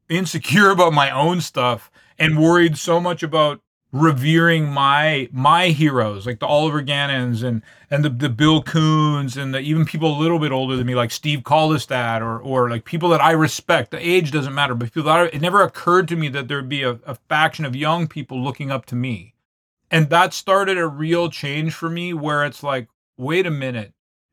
insecure 0.08 0.70
about 0.70 0.92
my 0.92 1.10
own 1.10 1.40
stuff 1.40 1.90
and 2.18 2.38
worried 2.38 2.76
so 2.76 3.00
much 3.00 3.22
about 3.22 3.60
revering 3.92 4.66
my 4.66 5.28
my 5.32 5.68
heroes 5.68 6.26
like 6.26 6.40
the 6.40 6.46
Oliver 6.46 6.82
Gannons 6.82 7.42
and 7.42 7.62
and 7.90 8.04
the, 8.04 8.08
the 8.08 8.28
Bill 8.28 8.62
Coons 8.62 9.36
and 9.36 9.54
the, 9.54 9.60
even 9.60 9.84
people 9.84 10.16
a 10.16 10.18
little 10.18 10.40
bit 10.40 10.50
older 10.50 10.76
than 10.76 10.86
me 10.86 10.96
like 10.96 11.12
Steve 11.12 11.40
Kaldestad 11.40 12.20
or 12.20 12.40
or 12.40 12.68
like 12.68 12.84
people 12.84 13.08
that 13.10 13.20
I 13.20 13.30
respect. 13.30 13.92
The 13.92 13.98
age 13.98 14.32
doesn't 14.32 14.54
matter 14.54 14.74
but 14.74 14.92
people 14.92 15.04
that 15.04 15.18
I, 15.18 15.24
it 15.26 15.40
never 15.40 15.62
occurred 15.62 16.08
to 16.08 16.16
me 16.16 16.28
that 16.30 16.48
there'd 16.48 16.68
be 16.68 16.82
a, 16.82 16.98
a 17.06 17.14
faction 17.28 17.64
of 17.64 17.76
young 17.76 18.08
people 18.08 18.42
looking 18.42 18.72
up 18.72 18.86
to 18.86 18.96
me. 18.96 19.34
And 19.88 20.10
that 20.10 20.34
started 20.34 20.78
a 20.78 20.88
real 20.88 21.28
change 21.28 21.74
for 21.74 21.88
me 21.88 22.12
where 22.12 22.44
it's 22.44 22.64
like 22.64 22.88
wait 23.16 23.46
a 23.46 23.52
minute 23.52 23.92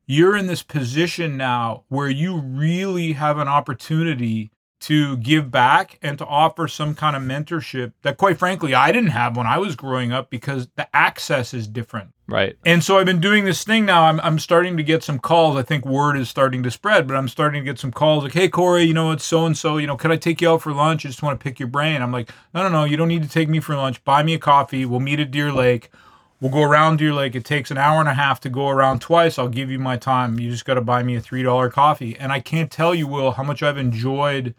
you're 0.09 0.35
in 0.35 0.47
this 0.47 0.63
position 0.63 1.37
now 1.37 1.83
where 1.87 2.09
you 2.09 2.39
really 2.39 3.13
have 3.13 3.37
an 3.37 3.47
opportunity 3.47 4.49
to 4.79 5.17
give 5.17 5.51
back 5.51 5.99
and 6.01 6.17
to 6.17 6.25
offer 6.25 6.67
some 6.67 6.95
kind 6.95 7.15
of 7.15 7.21
mentorship 7.21 7.93
that 8.01 8.17
quite 8.17 8.39
frankly 8.39 8.73
I 8.73 8.91
didn't 8.91 9.11
have 9.11 9.37
when 9.37 9.45
I 9.45 9.59
was 9.59 9.75
growing 9.75 10.11
up 10.11 10.31
because 10.31 10.67
the 10.75 10.87
access 10.95 11.53
is 11.53 11.67
different. 11.67 12.09
Right. 12.27 12.55
And 12.65 12.83
so 12.83 12.97
I've 12.97 13.05
been 13.05 13.19
doing 13.19 13.45
this 13.45 13.63
thing 13.63 13.85
now. 13.85 14.05
I'm, 14.05 14.19
I'm 14.21 14.39
starting 14.39 14.77
to 14.77 14.83
get 14.83 15.03
some 15.03 15.19
calls. 15.19 15.57
I 15.57 15.61
think 15.61 15.85
word 15.85 16.17
is 16.17 16.27
starting 16.27 16.63
to 16.63 16.71
spread, 16.71 17.07
but 17.07 17.15
I'm 17.15 17.27
starting 17.27 17.63
to 17.63 17.71
get 17.71 17.77
some 17.77 17.91
calls 17.91 18.23
like, 18.23 18.33
hey, 18.33 18.49
Corey, 18.49 18.85
you 18.85 18.95
know, 18.95 19.11
it's 19.11 19.25
so 19.25 19.45
and 19.45 19.55
so. 19.55 19.77
You 19.77 19.85
know, 19.85 19.97
could 19.97 20.11
I 20.11 20.17
take 20.17 20.41
you 20.41 20.49
out 20.49 20.63
for 20.63 20.73
lunch? 20.73 21.05
I 21.05 21.09
just 21.09 21.21
want 21.21 21.39
to 21.39 21.43
pick 21.43 21.59
your 21.59 21.69
brain. 21.69 22.01
I'm 22.01 22.11
like, 22.11 22.31
no, 22.55 22.63
no, 22.63 22.69
no. 22.69 22.83
You 22.83 22.97
don't 22.97 23.09
need 23.09 23.23
to 23.23 23.29
take 23.29 23.49
me 23.49 23.59
for 23.59 23.75
lunch. 23.75 24.03
Buy 24.03 24.23
me 24.23 24.33
a 24.33 24.39
coffee. 24.39 24.85
We'll 24.85 25.01
meet 25.01 25.19
at 25.19 25.29
Deer 25.29 25.51
Lake. 25.51 25.91
We'll 26.41 26.51
go 26.51 26.63
around 26.63 26.97
Deer 26.97 27.13
Lake 27.13 27.35
It 27.35 27.43
takes 27.43 27.69
an 27.69 27.77
hour 27.77 27.99
and 27.99 28.07
a 28.07 28.13
half 28.13 28.39
to 28.41 28.49
go 28.49 28.69
around 28.69 29.01
twice. 29.01 29.37
I'll 29.37 29.49
give 29.49 29.69
you 29.69 29.79
my 29.79 29.97
time. 29.97 30.39
You 30.39 30.49
just 30.49 30.65
got 30.65 30.75
to 30.75 30.81
buy 30.81 31.03
me 31.03 31.15
a 31.15 31.21
$3 31.21 31.71
coffee. 31.71 32.17
And 32.17 32.31
I 32.31 32.39
can't 32.39 32.71
tell 32.71 32.95
you, 32.95 33.07
Will, 33.07 33.31
how 33.31 33.43
much 33.43 33.61
I've 33.61 33.77
enjoyed 33.77 34.55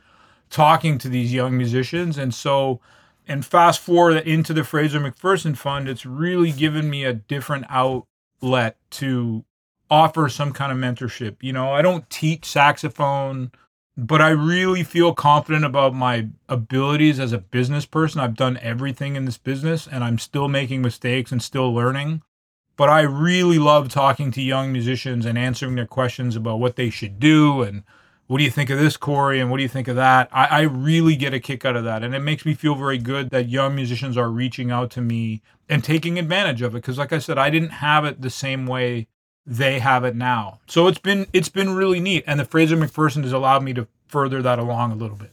talking 0.51 0.99
to 0.99 1.09
these 1.09 1.33
young 1.33 1.57
musicians. 1.57 2.19
And 2.19 2.35
so, 2.35 2.81
and 3.27 3.47
fast 3.47 3.81
forward 3.81 4.27
into 4.27 4.53
the 4.53 4.65
Fraser 4.65 5.01
McPherson 5.01 5.57
Fund, 5.57 5.89
it's 5.89 6.05
really 6.05 6.53
given 6.53 6.91
me 6.91 7.05
a 7.05 7.15
different 7.15 7.65
outlet 7.71 8.77
to 8.91 9.45
offer 9.91 10.29
some 10.29 10.53
kind 10.53 10.73
of 10.73 10.79
mentorship. 10.79 11.37
You 11.41 11.53
know, 11.53 11.73
I 11.73 11.81
don't 11.81 12.09
teach 12.11 12.45
saxophone, 12.45 13.53
but 14.07 14.23
I 14.23 14.31
really 14.31 14.83
feel 14.83 15.13
confident 15.13 15.65
about 15.65 15.95
my 15.95 16.29
abilities 16.49 17.21
as 17.21 17.33
a 17.33 17.39
business 17.39 17.85
person. 17.85 18.21
I've 18.21 18.37
done 18.37 18.59
everything 18.63 19.17
in 19.17 19.27
this 19.27 19.39
business 19.39 19.87
and 19.87 20.03
I'm 20.03 20.19
still 20.19 20.49
making 20.49 20.81
mistakes 20.81 21.33
and 21.33 21.43
still 21.43 21.73
learning. 21.73 22.23
But 22.77 22.89
I 22.89 23.03
really 23.03 23.59
love 23.59 23.91
talking 23.91 24.31
to 24.33 24.41
young 24.41 24.73
musicians 24.73 25.27
and 25.27 25.37
answering 25.37 25.75
their 25.75 25.87
questions 25.87 26.35
about 26.35 26.61
what 26.61 26.77
they 26.77 26.89
should 26.89 27.21
do 27.21 27.63
and 27.63 27.83
what 28.27 28.39
do 28.39 28.45
you 28.45 28.51
think 28.51 28.71
of 28.71 28.79
this, 28.79 28.97
Corey? 28.97 29.41
And 29.41 29.51
what 29.51 29.57
do 29.57 29.65
you 29.65 29.69
think 29.69 29.89
of 29.89 29.97
that? 29.97 30.29
I, 30.33 30.47
I, 30.47 30.61
really 30.61 31.17
get 31.17 31.35
a 31.35 31.41
kick 31.41 31.65
out 31.65 31.75
of 31.75 31.83
that. 31.83 32.05
And 32.05 32.15
it 32.15 32.21
makes 32.21 32.47
me 32.47 32.55
feel 32.55 32.77
very 32.77 32.97
good 32.97 33.31
that 33.31 33.49
young 33.49 33.75
musicians 33.75 34.17
are 34.17 34.31
reaching 34.31 34.71
out 34.71 34.93
to 34.93 35.01
me 35.01 35.43
and 35.69 35.83
taking 35.83 36.17
advantage 36.17 36.63
of 36.63 36.77
it. 36.77 36.85
Cause 36.85 36.97
like 36.97 37.13
I 37.13 37.19
said, 37.19 37.39
I 37.39 37.51
didn't 37.51 37.71
have 37.71 38.05
it 38.05 38.23
the 38.23 38.31
same 38.31 38.67
way 38.67 39.09
they 39.51 39.81
have 39.81 40.05
it 40.05 40.15
now. 40.15 40.61
So 40.67 40.87
it's 40.87 41.01
been 41.01 41.27
it's 41.33 41.49
been 41.49 41.75
really 41.75 41.99
neat. 41.99 42.23
And 42.27 42.39
the 42.39 42.45
Fraser 42.45 42.77
McPherson 42.77 43.25
has 43.25 43.33
allowed 43.33 43.65
me 43.65 43.75
to 43.75 43.89
further 44.07 44.41
that 44.41 44.61
along 44.61 44.93
a 44.93 44.95
little 44.95 45.17
bit. 45.17 45.33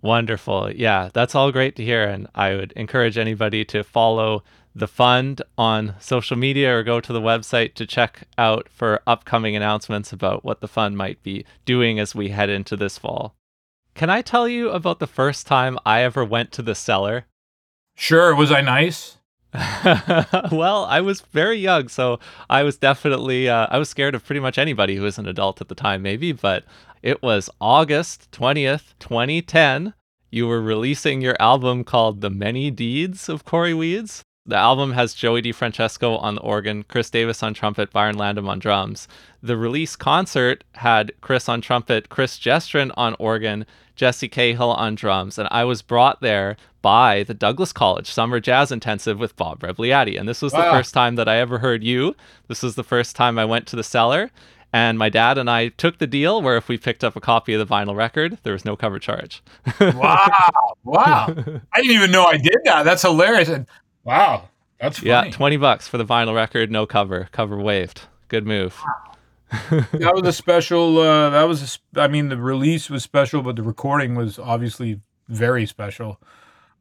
Wonderful. 0.00 0.70
Yeah, 0.70 1.10
that's 1.12 1.34
all 1.34 1.50
great 1.50 1.74
to 1.76 1.84
hear. 1.84 2.04
And 2.04 2.28
I 2.34 2.54
would 2.54 2.72
encourage 2.72 3.18
anybody 3.18 3.64
to 3.66 3.82
follow 3.82 4.44
the 4.72 4.86
fund 4.86 5.42
on 5.58 5.94
social 5.98 6.36
media 6.36 6.76
or 6.76 6.84
go 6.84 7.00
to 7.00 7.12
the 7.12 7.20
website 7.20 7.74
to 7.74 7.86
check 7.86 8.22
out 8.38 8.68
for 8.68 9.02
upcoming 9.06 9.56
announcements 9.56 10.12
about 10.12 10.44
what 10.44 10.60
the 10.60 10.68
fund 10.68 10.96
might 10.96 11.20
be 11.22 11.44
doing 11.64 11.98
as 11.98 12.14
we 12.14 12.28
head 12.28 12.50
into 12.50 12.76
this 12.76 12.98
fall. 12.98 13.34
Can 13.94 14.10
I 14.10 14.22
tell 14.22 14.46
you 14.46 14.70
about 14.70 15.00
the 15.00 15.06
first 15.06 15.46
time 15.46 15.78
I 15.84 16.02
ever 16.02 16.24
went 16.24 16.52
to 16.52 16.62
the 16.62 16.74
cellar? 16.74 17.24
Sure. 17.96 18.34
Was 18.34 18.52
I 18.52 18.60
nice? 18.60 19.16
well, 20.52 20.84
I 20.84 21.00
was 21.00 21.20
very 21.20 21.58
young, 21.58 21.88
so 21.88 22.18
I 22.50 22.62
was 22.62 22.76
definitely 22.76 23.48
uh, 23.48 23.66
I 23.70 23.78
was 23.78 23.88
scared 23.88 24.14
of 24.14 24.24
pretty 24.24 24.40
much 24.40 24.58
anybody 24.58 24.96
who 24.96 25.02
was 25.02 25.18
an 25.18 25.26
adult 25.26 25.60
at 25.60 25.68
the 25.68 25.74
time, 25.74 26.02
maybe. 26.02 26.32
But 26.32 26.64
it 27.02 27.22
was 27.22 27.48
August 27.60 28.30
twentieth, 28.32 28.94
twenty 28.98 29.40
ten. 29.42 29.94
You 30.30 30.46
were 30.46 30.60
releasing 30.60 31.20
your 31.20 31.36
album 31.40 31.84
called 31.84 32.20
"The 32.20 32.30
Many 32.30 32.70
Deeds 32.70 33.28
of 33.28 33.44
Corey 33.44 33.74
Weeds." 33.74 34.24
The 34.48 34.56
album 34.56 34.92
has 34.92 35.12
Joey 35.12 35.42
DeFrancesco 35.42 36.22
on 36.22 36.36
the 36.36 36.40
organ, 36.40 36.84
Chris 36.84 37.10
Davis 37.10 37.42
on 37.42 37.52
trumpet, 37.52 37.90
Byron 37.90 38.16
Landham 38.16 38.48
on 38.48 38.60
drums. 38.60 39.08
The 39.42 39.56
release 39.56 39.96
concert 39.96 40.62
had 40.74 41.12
Chris 41.20 41.48
on 41.48 41.60
trumpet, 41.60 42.08
Chris 42.10 42.38
Gestrin 42.38 42.92
on 42.96 43.16
organ, 43.18 43.66
Jesse 43.96 44.28
Cahill 44.28 44.70
on 44.70 44.94
drums, 44.94 45.38
and 45.38 45.48
I 45.50 45.64
was 45.64 45.82
brought 45.82 46.20
there 46.20 46.56
by 46.80 47.24
the 47.24 47.34
Douglas 47.34 47.72
College 47.72 48.08
Summer 48.08 48.38
Jazz 48.38 48.70
Intensive 48.70 49.18
with 49.18 49.34
Bob 49.34 49.60
Rebagliati. 49.60 50.16
And 50.16 50.28
this 50.28 50.42
was 50.42 50.52
wow. 50.52 50.64
the 50.64 50.70
first 50.78 50.94
time 50.94 51.16
that 51.16 51.28
I 51.28 51.38
ever 51.38 51.58
heard 51.58 51.82
you. 51.82 52.14
This 52.46 52.62
was 52.62 52.76
the 52.76 52.84
first 52.84 53.16
time 53.16 53.40
I 53.40 53.44
went 53.44 53.66
to 53.68 53.76
the 53.76 53.82
cellar. 53.82 54.30
And 54.72 54.98
my 54.98 55.08
dad 55.08 55.38
and 55.38 55.50
I 55.50 55.68
took 55.68 55.98
the 55.98 56.06
deal 56.06 56.42
where 56.42 56.56
if 56.56 56.68
we 56.68 56.76
picked 56.76 57.02
up 57.02 57.16
a 57.16 57.20
copy 57.20 57.54
of 57.54 57.66
the 57.66 57.74
vinyl 57.74 57.96
record, 57.96 58.38
there 58.42 58.52
was 58.52 58.64
no 58.64 58.76
cover 58.76 58.98
charge. 58.98 59.42
wow. 59.80 60.74
Wow. 60.84 61.26
I 61.72 61.80
didn't 61.80 61.96
even 61.96 62.10
know 62.10 62.26
I 62.26 62.36
did 62.36 62.58
that. 62.64 62.84
That's 62.84 63.02
hilarious. 63.02 63.48
And 63.48 63.66
Wow, 64.06 64.48
that's 64.80 64.98
funny. 64.98 65.10
yeah, 65.10 65.30
twenty 65.30 65.56
bucks 65.56 65.88
for 65.88 65.98
the 65.98 66.04
vinyl 66.04 66.34
record, 66.34 66.70
no 66.70 66.86
cover, 66.86 67.28
cover 67.32 67.58
waived. 67.58 68.02
Good 68.28 68.46
move. 68.46 68.80
that 69.70 70.12
was 70.14 70.26
a 70.26 70.32
special. 70.32 70.98
Uh, 70.98 71.30
that 71.30 71.42
was, 71.44 71.80
a, 71.94 72.00
I 72.00 72.06
mean, 72.08 72.28
the 72.28 72.36
release 72.36 72.88
was 72.88 73.02
special, 73.02 73.42
but 73.42 73.56
the 73.56 73.62
recording 73.62 74.14
was 74.14 74.38
obviously 74.38 75.00
very 75.28 75.66
special. 75.66 76.20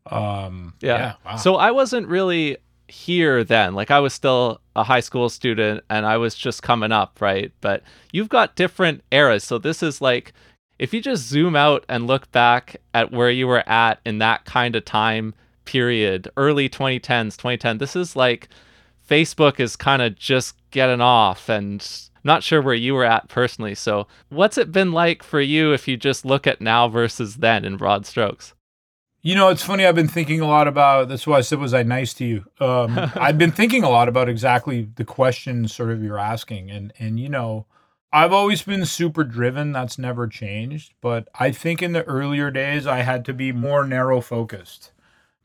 Um, 0.06 0.76
yeah. 0.82 0.98
yeah 0.98 1.14
wow. 1.26 1.36
So 1.38 1.56
I 1.56 1.72
wasn't 1.72 2.08
really 2.08 2.58
here 2.88 3.44
then. 3.44 3.74
Like 3.74 3.90
I 3.90 4.00
was 4.00 4.14
still 4.14 4.62
a 4.76 4.84
high 4.84 5.00
school 5.00 5.30
student 5.30 5.84
and 5.90 6.06
I 6.06 6.18
was 6.18 6.36
just 6.36 6.62
coming 6.62 6.92
up, 6.92 7.20
right? 7.22 7.52
But 7.62 7.82
you've 8.12 8.30
got 8.30 8.56
different 8.56 9.04
eras. 9.12 9.44
So 9.44 9.58
this 9.58 9.82
is 9.82 10.02
like 10.02 10.34
if 10.78 10.94
you 10.94 11.02
just 11.02 11.28
zoom 11.28 11.56
out 11.56 11.86
and 11.90 12.06
look 12.06 12.32
back 12.32 12.78
at 12.94 13.12
where 13.12 13.32
you 13.32 13.48
were 13.48 13.68
at 13.68 14.00
in 14.06 14.20
that 14.20 14.46
kind 14.46 14.76
of 14.76 14.86
time 14.86 15.34
period, 15.66 16.30
early 16.38 16.70
2010s, 16.70 17.38
2010. 17.38 17.80
This 17.80 17.96
is 17.96 18.16
like 18.16 18.48
Facebook 19.08 19.60
is 19.60 19.76
kind 19.76 20.02
of 20.02 20.16
just 20.16 20.56
getting 20.72 21.02
off 21.02 21.50
and 21.50 21.86
not 22.24 22.44
sure 22.44 22.62
where 22.62 22.74
you 22.74 22.94
were 22.94 23.06
at 23.06 23.30
personally. 23.30 23.76
So, 23.76 24.08
what's 24.30 24.58
it 24.58 24.72
been 24.72 24.92
like 24.92 25.24
for 25.24 25.40
you 25.40 25.74
if 25.74 25.88
you 25.88 25.96
just 25.96 26.26
look 26.26 26.48
at 26.48 26.60
now 26.60 26.88
versus 26.88 27.36
then 27.36 27.64
in 27.64 27.78
broad 27.78 28.06
strokes? 28.06 28.54
You 29.22 29.34
know, 29.34 29.50
it's 29.50 29.64
funny. 29.64 29.86
I've 29.86 29.96
been 29.96 30.08
thinking 30.08 30.42
a 30.42 30.48
lot 30.48 30.68
about. 30.68 31.08
That's 31.08 31.26
why 31.26 31.38
I 31.38 31.42
said, 31.42 31.60
"Was 31.60 31.74
I 31.74 31.84
nice 31.84 32.14
to 32.16 32.26
you?" 32.26 32.46
Um, 32.60 32.98
I've 33.16 33.38
been 33.38 33.52
thinking 33.52 33.84
a 33.84 33.90
lot 33.90 34.08
about 34.08 34.30
exactly 34.30 34.90
the 34.96 35.06
question 35.06 35.68
sort 35.68 35.92
of 35.92 36.04
you're 36.04 36.20
asking, 36.20 36.70
and 36.70 36.94
and 37.00 37.20
you 37.20 37.30
know, 37.30 37.66
I've 38.12 38.34
always 38.34 38.62
been 38.62 38.86
super 38.86 39.24
driven. 39.24 39.72
That's 39.72 39.98
never 39.98 40.28
changed. 40.28 40.94
But 41.02 41.28
I 41.40 41.52
think 41.52 41.82
in 41.82 41.94
the 41.94 42.04
earlier 42.04 42.52
days, 42.52 42.86
I 42.86 43.00
had 43.00 43.26
to 43.26 43.34
be 43.34 43.52
more 43.52 43.86
narrow 43.86 44.22
focused. 44.22 44.92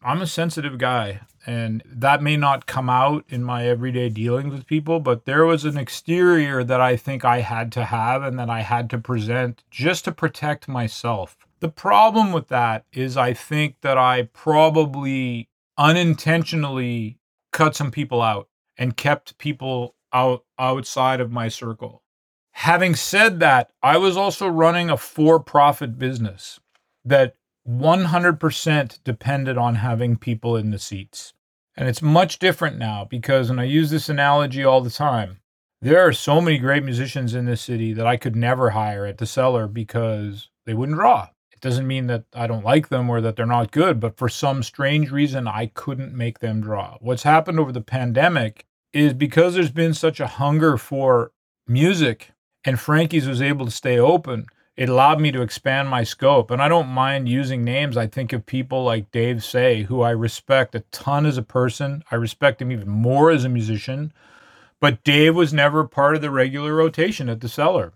I'm 0.03 0.23
a 0.23 0.27
sensitive 0.27 0.79
guy, 0.79 1.21
and 1.47 1.83
that 1.85 2.23
may 2.23 2.39
not 2.39 2.65
come 2.65 2.89
out 2.89 3.25
in 3.29 3.45
my 3.45 3.67
everyday 3.67 4.09
dealings 4.09 4.55
with 4.55 4.67
people, 4.67 4.99
but 4.99 5.27
there 5.27 5.45
was 5.45 5.67
an 5.67 5.77
exterior 5.77 6.65
that 6.65 6.81
I 6.81 6.97
think 6.97 7.23
I 7.23 7.41
had 7.41 7.71
to 7.73 7.85
have 7.85 8.23
and 8.23 8.39
that 8.39 8.49
I 8.49 8.61
had 8.61 8.89
to 8.91 8.99
present 8.99 9.63
just 9.71 10.07
to 10.07 10.13
protect 10.13 10.69
myself. 10.69 11.37
The 11.61 11.69
problem 11.69 12.33
with 12.33 12.49
that 12.49 12.87
is 12.95 13.19
I 13.19 13.35
think 13.35 13.77
that 13.83 13.99
I 13.99 14.31
probably 14.33 15.51
unintentionally 15.77 17.19
cut 17.53 17.77
some 17.77 17.91
people 17.91 18.23
out 18.23 18.49
and 18.79 18.97
kept 18.97 19.37
people 19.37 19.97
out 20.15 20.45
outside 20.59 21.21
of 21.21 21.31
my 21.31 21.49
circle. 21.49 22.03
Having 22.53 22.95
said 22.95 23.39
that, 23.41 23.71
I 23.83 23.99
was 23.99 24.17
also 24.17 24.49
running 24.49 24.89
a 24.89 24.97
for-profit 24.97 25.99
business 25.99 26.59
that 27.05 27.37
100% 27.69 28.99
depended 29.05 29.59
on 29.59 29.77
having 29.77 30.17
people 30.17 30.57
in 30.57 30.71
the 30.71 30.79
seats. 30.79 31.33
And 31.77 31.89
it's 31.89 32.03
much 32.03 32.39
different 32.39 32.79
now 32.79 33.05
because, 33.05 33.49
and 33.51 33.61
I 33.61 33.65
use 33.65 33.91
this 33.91 34.09
analogy 34.09 34.65
all 34.65 34.81
the 34.81 34.91
time, 34.91 35.41
there 35.83 36.07
are 36.07 36.13
so 36.13 36.41
many 36.41 36.59
great 36.59 36.85
musicians 36.85 37.35
in 37.35 37.47
this 37.47 37.63
city 37.63 37.93
that 37.95 38.07
I 38.07 38.17
could 38.17 38.37
never 38.37 38.71
hire 38.71 39.07
at 39.07 39.19
the 39.19 39.27
cellar 39.27 39.67
because 39.67 40.51
they 40.67 40.75
wouldn't 40.75 40.99
draw. 40.99 41.29
It 41.53 41.61
doesn't 41.61 41.87
mean 41.87 42.07
that 42.09 42.25
I 42.35 42.47
don't 42.47 42.65
like 42.65 42.89
them 42.89 43.09
or 43.09 43.21
that 43.21 43.37
they're 43.37 43.47
not 43.47 43.71
good, 43.71 44.01
but 44.01 44.17
for 44.17 44.29
some 44.29 44.63
strange 44.63 45.11
reason, 45.11 45.47
I 45.47 45.67
couldn't 45.67 46.15
make 46.15 46.41
them 46.41 46.61
draw. 46.61 46.99
What's 47.01 47.23
happened 47.23 47.59
over 47.59 47.73
the 47.73 47.81
pandemic 47.81 48.67
is 48.93 49.15
because 49.15 49.55
there's 49.55 49.71
been 49.71 49.95
such 49.95 50.21
a 50.21 50.27
hunger 50.27 50.77
for 50.77 51.33
music 51.67 52.33
and 52.65 52.79
Frankie's 52.79 53.27
was 53.27 53.41
able 53.41 53.65
to 53.65 53.71
stay 53.71 53.99
open 53.99 54.47
it 54.81 54.89
allowed 54.89 55.21
me 55.21 55.31
to 55.31 55.43
expand 55.43 55.91
my 55.91 56.03
scope. 56.03 56.51
And 56.51 56.63
I 56.63 56.67
don't 56.67 56.89
mind 56.89 57.29
using 57.29 57.65
names. 57.65 57.99
I 57.99 58.07
think 58.07 58.33
of 58.33 58.47
people 58.47 58.83
like 58.83 59.11
Dave 59.11 59.45
Say, 59.45 59.83
who 59.83 60.01
I 60.01 60.09
respect 60.09 60.75
a 60.75 60.81
ton 60.91 61.27
as 61.27 61.37
a 61.37 61.43
person. 61.43 62.03
I 62.11 62.15
respect 62.15 62.63
him 62.63 62.73
even 62.73 62.89
more 62.89 63.31
as 63.31 63.45
a 63.45 63.51
musician. 63.51 64.11
But 64.81 65.05
Dave 65.05 65.37
was 65.37 65.53
never 65.53 65.87
part 65.87 66.17
of 66.17 66.23
the 66.23 66.31
regular 66.31 66.75
rotation 66.75 67.29
at 67.29 67.43
the 67.43 67.49
cellar. 67.51 67.93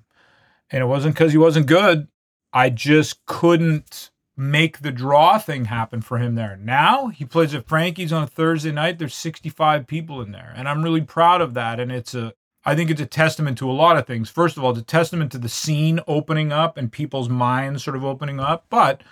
And 0.69 0.83
it 0.83 0.87
wasn't 0.87 1.15
because 1.15 1.33
he 1.33 1.39
wasn't 1.39 1.69
good. 1.69 2.09
I 2.53 2.69
just 2.69 3.25
couldn't 3.25 4.11
make 4.37 4.81
the 4.81 4.93
draw 4.93 5.39
thing 5.39 5.65
happen 5.65 6.03
for 6.03 6.19
him 6.19 6.35
there. 6.35 6.55
Now 6.55 7.07
he 7.07 7.25
plays 7.25 7.55
at 7.55 7.67
Frankie's 7.67 8.13
on 8.13 8.25
a 8.25 8.27
Thursday 8.27 8.73
night. 8.73 8.99
There's 8.99 9.15
65 9.15 9.87
people 9.87 10.21
in 10.21 10.33
there. 10.33 10.53
And 10.55 10.69
I'm 10.69 10.83
really 10.83 11.01
proud 11.01 11.41
of 11.41 11.55
that. 11.55 11.81
And 11.81 11.91
it's 11.91 12.15
a 12.15 12.35
I 12.67 12.75
think 12.75 12.91
it's 12.91 13.01
a 13.01 13.07
testament 13.07 13.59
to 13.59 13.71
a 13.71 13.73
lot 13.73 13.97
of 13.97 14.07
things. 14.07 14.31
First 14.31 14.57
of 14.57 14.65
all, 14.65 14.71
it's 14.71 14.81
a 14.81 14.83
testament 14.83 15.33
to 15.33 15.39
the 15.39 15.49
scene 15.49 16.01
opening 16.07 16.53
up 16.53 16.77
and 16.77 16.91
people's 16.91 17.29
minds 17.29 17.85
sort 17.85 17.97
of 17.97 18.05
opening 18.05 18.41
up. 18.41 18.65
But 18.71 19.03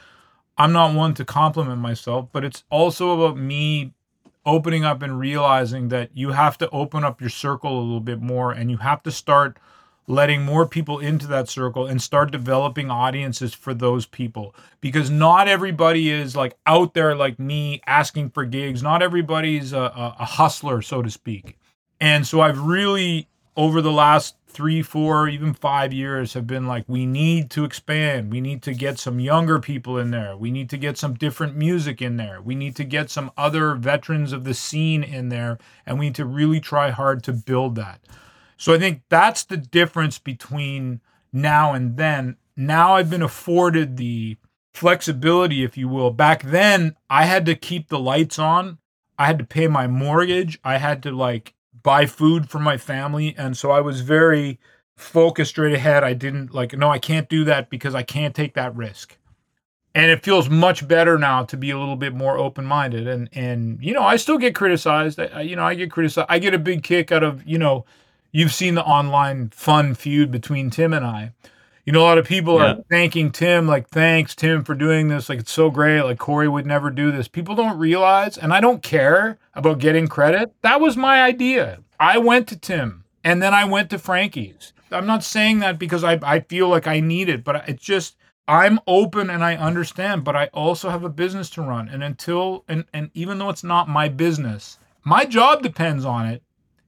I'm 0.56 0.72
not 0.72 0.94
one 0.94 1.14
to 1.14 1.24
compliment 1.24 1.80
myself, 1.80 2.28
but 2.32 2.44
it's 2.44 2.64
also 2.70 3.20
about 3.20 3.36
me 3.36 3.92
opening 4.44 4.84
up 4.84 5.02
and 5.02 5.18
realizing 5.18 5.88
that 5.88 6.10
you 6.14 6.32
have 6.32 6.58
to 6.58 6.70
open 6.70 7.04
up 7.04 7.20
your 7.20 7.30
circle 7.30 7.78
a 7.78 7.82
little 7.82 8.00
bit 8.00 8.20
more 8.20 8.52
and 8.52 8.70
you 8.70 8.78
have 8.78 9.02
to 9.02 9.10
start 9.10 9.58
letting 10.08 10.42
more 10.42 10.66
people 10.66 10.98
into 10.98 11.28
that 11.28 11.48
circle 11.48 11.86
and 11.86 12.02
start 12.02 12.32
developing 12.32 12.90
audiences 12.90 13.54
for 13.54 13.72
those 13.72 14.04
people 14.04 14.52
because 14.80 15.08
not 15.08 15.46
everybody 15.46 16.10
is 16.10 16.34
like 16.34 16.56
out 16.66 16.92
there 16.92 17.14
like 17.14 17.38
me 17.38 17.80
asking 17.86 18.28
for 18.28 18.44
gigs 18.44 18.82
not 18.82 19.00
everybody's 19.00 19.72
a, 19.72 19.78
a, 19.78 20.16
a 20.18 20.24
hustler 20.24 20.82
so 20.82 21.02
to 21.02 21.10
speak 21.10 21.56
and 22.00 22.26
so 22.26 22.40
i've 22.40 22.58
really 22.58 23.28
over 23.56 23.80
the 23.80 23.92
last 23.92 24.36
three 24.46 24.82
four 24.82 25.28
even 25.28 25.54
five 25.54 25.92
years 25.94 26.34
have 26.34 26.46
been 26.46 26.66
like 26.66 26.84
we 26.86 27.06
need 27.06 27.50
to 27.50 27.64
expand 27.64 28.30
we 28.30 28.40
need 28.40 28.62
to 28.62 28.74
get 28.74 28.98
some 28.98 29.18
younger 29.18 29.58
people 29.58 29.96
in 29.96 30.10
there 30.10 30.36
we 30.36 30.50
need 30.50 30.68
to 30.68 30.76
get 30.76 30.98
some 30.98 31.14
different 31.14 31.56
music 31.56 32.02
in 32.02 32.18
there 32.18 32.40
we 32.42 32.54
need 32.54 32.76
to 32.76 32.84
get 32.84 33.08
some 33.08 33.30
other 33.36 33.74
veterans 33.74 34.30
of 34.30 34.44
the 34.44 34.52
scene 34.52 35.02
in 35.02 35.30
there 35.30 35.58
and 35.86 35.98
we 35.98 36.06
need 36.06 36.14
to 36.14 36.26
really 36.26 36.60
try 36.60 36.90
hard 36.90 37.22
to 37.22 37.32
build 37.32 37.74
that 37.74 37.98
so 38.62 38.72
I 38.72 38.78
think 38.78 39.02
that's 39.08 39.42
the 39.42 39.56
difference 39.56 40.20
between 40.20 41.00
now 41.32 41.72
and 41.74 41.96
then. 41.96 42.36
Now 42.56 42.94
I've 42.94 43.10
been 43.10 43.20
afforded 43.20 43.96
the 43.96 44.36
flexibility, 44.72 45.64
if 45.64 45.76
you 45.76 45.88
will. 45.88 46.12
Back 46.12 46.44
then, 46.44 46.94
I 47.10 47.24
had 47.24 47.44
to 47.46 47.56
keep 47.56 47.88
the 47.88 47.98
lights 47.98 48.38
on. 48.38 48.78
I 49.18 49.26
had 49.26 49.40
to 49.40 49.44
pay 49.44 49.66
my 49.66 49.88
mortgage. 49.88 50.60
I 50.62 50.76
had 50.76 51.02
to 51.02 51.10
like 51.10 51.54
buy 51.82 52.06
food 52.06 52.48
for 52.48 52.58
my 52.58 52.76
family. 52.76 53.34
And 53.36 53.56
so 53.56 53.70
I 53.70 53.80
was 53.80 54.00
very 54.00 54.58
focused 54.96 55.50
straight 55.50 55.74
ahead. 55.74 56.04
I 56.04 56.14
didn't 56.14 56.54
like, 56.54 56.76
no, 56.76 56.90
I 56.90 56.98
can't 56.98 57.28
do 57.28 57.44
that 57.44 57.70
because 57.70 57.94
I 57.94 58.02
can't 58.02 58.34
take 58.34 58.54
that 58.54 58.74
risk. 58.76 59.16
And 59.94 60.10
it 60.10 60.22
feels 60.22 60.48
much 60.48 60.88
better 60.88 61.18
now 61.18 61.44
to 61.44 61.56
be 61.56 61.70
a 61.70 61.78
little 61.78 61.96
bit 61.96 62.14
more 62.14 62.38
open 62.38 62.64
minded. 62.64 63.06
And, 63.06 63.28
and, 63.32 63.78
you 63.82 63.92
know, 63.92 64.02
I 64.02 64.16
still 64.16 64.38
get 64.38 64.54
criticized. 64.54 65.20
I, 65.20 65.42
you 65.42 65.54
know, 65.54 65.64
I 65.64 65.74
get 65.74 65.90
criticized. 65.90 66.28
I 66.30 66.38
get 66.38 66.54
a 66.54 66.58
big 66.58 66.82
kick 66.82 67.12
out 67.12 67.22
of, 67.22 67.46
you 67.46 67.58
know, 67.58 67.84
you've 68.30 68.54
seen 68.54 68.74
the 68.74 68.84
online 68.84 69.50
fun 69.50 69.94
feud 69.94 70.30
between 70.30 70.70
Tim 70.70 70.94
and 70.94 71.04
I. 71.04 71.32
You 71.84 71.92
know, 71.92 72.00
a 72.00 72.04
lot 72.04 72.18
of 72.18 72.26
people 72.26 72.58
yeah. 72.58 72.74
are 72.74 72.84
thanking 72.88 73.32
Tim, 73.32 73.66
like, 73.66 73.88
thanks, 73.88 74.36
Tim, 74.36 74.62
for 74.62 74.74
doing 74.74 75.08
this. 75.08 75.28
Like, 75.28 75.40
it's 75.40 75.50
so 75.50 75.68
great. 75.68 76.02
Like, 76.02 76.18
Corey 76.18 76.48
would 76.48 76.66
never 76.66 76.90
do 76.90 77.10
this. 77.10 77.26
People 77.26 77.56
don't 77.56 77.78
realize, 77.78 78.38
and 78.38 78.52
I 78.52 78.60
don't 78.60 78.82
care 78.82 79.38
about 79.54 79.80
getting 79.80 80.06
credit. 80.06 80.52
That 80.62 80.80
was 80.80 80.96
my 80.96 81.22
idea. 81.22 81.80
I 81.98 82.18
went 82.18 82.46
to 82.48 82.58
Tim 82.58 83.04
and 83.24 83.42
then 83.42 83.52
I 83.52 83.64
went 83.64 83.90
to 83.90 83.98
Frankie's. 83.98 84.72
I'm 84.92 85.06
not 85.06 85.24
saying 85.24 85.60
that 85.60 85.78
because 85.78 86.04
I, 86.04 86.20
I 86.22 86.40
feel 86.40 86.68
like 86.68 86.86
I 86.86 87.00
need 87.00 87.28
it, 87.28 87.42
but 87.42 87.68
it's 87.68 87.82
just, 87.82 88.16
I'm 88.46 88.78
open 88.86 89.30
and 89.30 89.42
I 89.42 89.56
understand, 89.56 90.22
but 90.22 90.36
I 90.36 90.46
also 90.52 90.90
have 90.90 91.04
a 91.04 91.08
business 91.08 91.50
to 91.50 91.62
run. 91.62 91.88
And 91.88 92.02
until, 92.02 92.64
and, 92.68 92.84
and 92.92 93.10
even 93.14 93.38
though 93.38 93.48
it's 93.48 93.64
not 93.64 93.88
my 93.88 94.08
business, 94.08 94.78
my 95.04 95.24
job 95.24 95.62
depends 95.62 96.04
on 96.04 96.26
it 96.26 96.42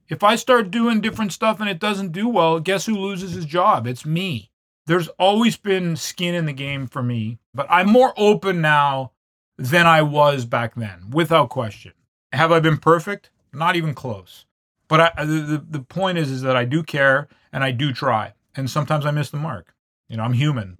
if 0.07 0.23
I 0.23 0.35
start 0.35 0.71
doing 0.71 1.01
different 1.01 1.33
stuff 1.33 1.59
and 1.59 1.69
it 1.69 1.79
doesn't 1.79 2.11
do 2.11 2.27
well, 2.27 2.59
guess 2.59 2.85
who 2.85 2.95
loses 2.95 3.33
his 3.33 3.45
job? 3.45 3.87
It's 3.87 4.05
me. 4.05 4.51
There's 4.87 5.07
always 5.19 5.57
been 5.57 5.95
skin 5.95 6.35
in 6.35 6.45
the 6.45 6.53
game 6.53 6.87
for 6.87 7.01
me, 7.01 7.39
but 7.53 7.65
I'm 7.69 7.89
more 7.89 8.13
open 8.17 8.61
now 8.61 9.11
than 9.57 9.87
I 9.87 10.01
was 10.01 10.45
back 10.45 10.75
then, 10.75 11.09
without 11.09 11.49
question. 11.49 11.93
Have 12.33 12.51
I 12.51 12.59
been 12.59 12.77
perfect? 12.77 13.31
Not 13.53 13.75
even 13.75 13.93
close. 13.93 14.45
But 14.87 15.13
I, 15.17 15.25
the, 15.25 15.65
the 15.67 15.79
point 15.79 16.17
is, 16.17 16.29
is 16.29 16.41
that 16.41 16.55
I 16.55 16.65
do 16.65 16.83
care 16.83 17.27
and 17.51 17.63
I 17.63 17.71
do 17.71 17.91
try. 17.91 18.33
And 18.55 18.69
sometimes 18.69 19.05
I 19.05 19.11
miss 19.11 19.29
the 19.29 19.37
mark. 19.37 19.73
You 20.07 20.17
know, 20.17 20.23
I'm 20.23 20.33
human. 20.33 20.77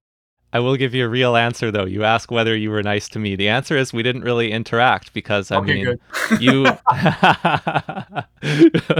I 0.56 0.60
will 0.60 0.78
give 0.78 0.94
you 0.96 1.06
a 1.06 1.10
real 1.10 1.36
answer 1.36 1.70
though. 1.70 1.84
You 1.84 2.06
ask 2.06 2.32
whether 2.32 2.56
you 2.56 2.70
were 2.70 2.82
nice 2.82 3.10
to 3.10 3.20
me. 3.20 3.36
The 3.36 3.50
answer 3.50 3.76
is 3.76 3.92
we 3.92 4.04
didn't 4.04 4.22
really 4.22 4.54
interact 4.54 5.14
because 5.14 5.52
I 5.52 5.58
okay, 5.58 5.84
mean 5.84 6.00
you 6.40 6.66
I 6.88 8.24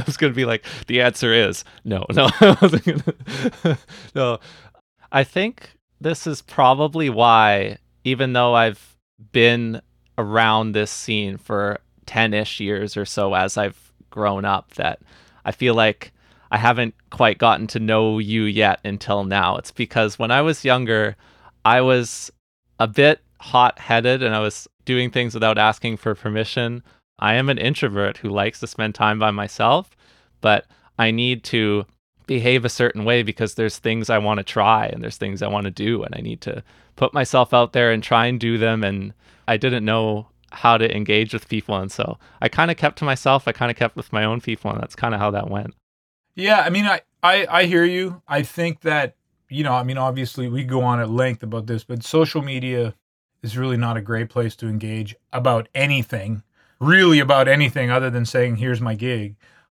was 0.06 0.18
gonna 0.18 0.34
be 0.34 0.44
like, 0.44 0.66
the 0.88 1.00
answer 1.02 1.34
is 1.34 1.64
no, 1.86 2.06
no. 2.12 2.28
no. 4.16 4.40
I 5.12 5.24
think 5.24 5.72
this 6.00 6.28
is 6.28 6.42
probably 6.42 7.10
why, 7.10 7.78
even 8.04 8.34
though 8.34 8.54
I've 8.54 8.96
been 9.32 9.82
around 10.18 10.72
this 10.72 10.92
scene 10.92 11.38
for 11.38 11.80
10 12.06 12.34
ish 12.34 12.60
years 12.60 12.96
or 12.98 13.06
so 13.06 13.34
as 13.34 13.58
I've 13.58 13.92
grown 14.10 14.46
up, 14.46 14.74
that 14.76 15.00
I 15.44 15.52
feel 15.52 15.74
like 15.74 16.12
I 16.52 16.58
haven't 16.58 16.96
quite 17.10 17.38
gotten 17.38 17.68
to 17.68 17.80
know 17.80 18.20
you 18.20 18.44
yet 18.44 18.80
until 18.84 19.24
now. 19.24 19.58
It's 19.58 19.72
because 19.72 20.20
when 20.20 20.32
I 20.32 20.42
was 20.42 20.66
younger, 20.66 21.16
I 21.64 21.82
was 21.82 22.32
a 22.80 22.88
bit 22.88 23.22
hot 23.40 23.80
headed 23.80 24.24
and 24.24 24.36
I 24.36 24.40
was 24.40 24.68
doing 24.86 25.10
things 25.12 25.34
without 25.34 25.58
asking 25.58 25.98
for 25.98 26.16
permission. 26.16 26.84
I 27.20 27.36
am 27.36 27.50
an 27.50 27.58
introvert 27.58 28.18
who 28.18 28.30
likes 28.30 28.60
to 28.60 28.68
spend 28.68 28.96
time 28.96 29.20
by 29.20 29.32
myself, 29.32 29.96
but 30.42 30.66
I 30.98 31.12
need 31.12 31.44
to 31.46 31.86
behave 32.28 32.66
a 32.66 32.70
certain 32.70 33.06
way 33.06 33.24
because 33.24 33.56
there's 33.56 33.78
things 33.78 34.10
I 34.10 34.18
want 34.18 34.40
to 34.40 34.44
try 34.44 34.88
and 34.88 35.04
there's 35.04 35.18
things 35.18 35.42
I 35.42 35.48
want 35.48 35.66
to 35.66 35.72
do 35.72 36.04
and 36.04 36.14
I 36.16 36.22
need 36.22 36.42
to 36.42 36.64
put 36.96 37.14
myself 37.14 37.54
out 37.54 37.74
there 37.74 37.92
and 37.92 38.02
try 38.02 38.26
and 38.28 38.40
do 38.40 38.58
them 38.58 38.84
and 38.84 39.14
I 39.48 39.58
didn't 39.58 39.86
know 39.86 40.28
how 40.52 40.78
to 40.78 40.96
engage 40.96 41.34
with 41.34 41.50
people 41.50 41.76
and 41.76 41.92
so 41.92 42.18
I 42.42 42.50
kind 42.50 42.72
of 42.72 42.78
kept 42.78 42.98
to 43.00 43.06
myself. 43.06 43.48
I 43.48 43.52
kind 43.52 43.72
of 43.72 43.78
kept 43.78 43.96
with 43.96 44.14
my 44.14 44.24
own 44.24 44.42
people 44.42 44.72
and 44.72 44.80
that's 44.80 44.96
kind 44.96 45.14
of 45.14 45.20
how 45.20 45.32
that 45.32 45.50
went. 45.50 45.74
Yeah, 46.36 46.62
I 46.62 46.70
mean 46.70 46.86
I 46.86 47.02
I 47.22 47.48
I 47.50 47.66
hear 47.66 47.86
you. 47.86 48.22
I 48.28 48.44
think 48.44 48.82
that 48.82 49.16
you 49.50 49.64
know, 49.64 49.74
I 49.74 49.84
mean, 49.84 49.98
obviously 49.98 50.48
we 50.48 50.64
go 50.64 50.82
on 50.82 51.00
at 51.00 51.10
length 51.10 51.44
about 51.44 51.68
this, 51.68 51.84
but 51.84 52.04
social 52.04 52.42
media 52.42 52.96
is 53.42 53.58
really 53.58 53.78
not 53.78 53.98
a 53.98 54.02
great 54.02 54.30
place 54.30 54.56
to 54.58 54.68
engage 54.68 55.16
about 55.32 55.70
anything, 55.76 56.44
really 56.80 57.20
about 57.20 57.48
anything 57.48 57.92
other 57.92 58.10
than 58.10 58.26
saying, 58.26 58.58
here's 58.58 58.82
my 58.82 58.96
gig. 58.96 59.36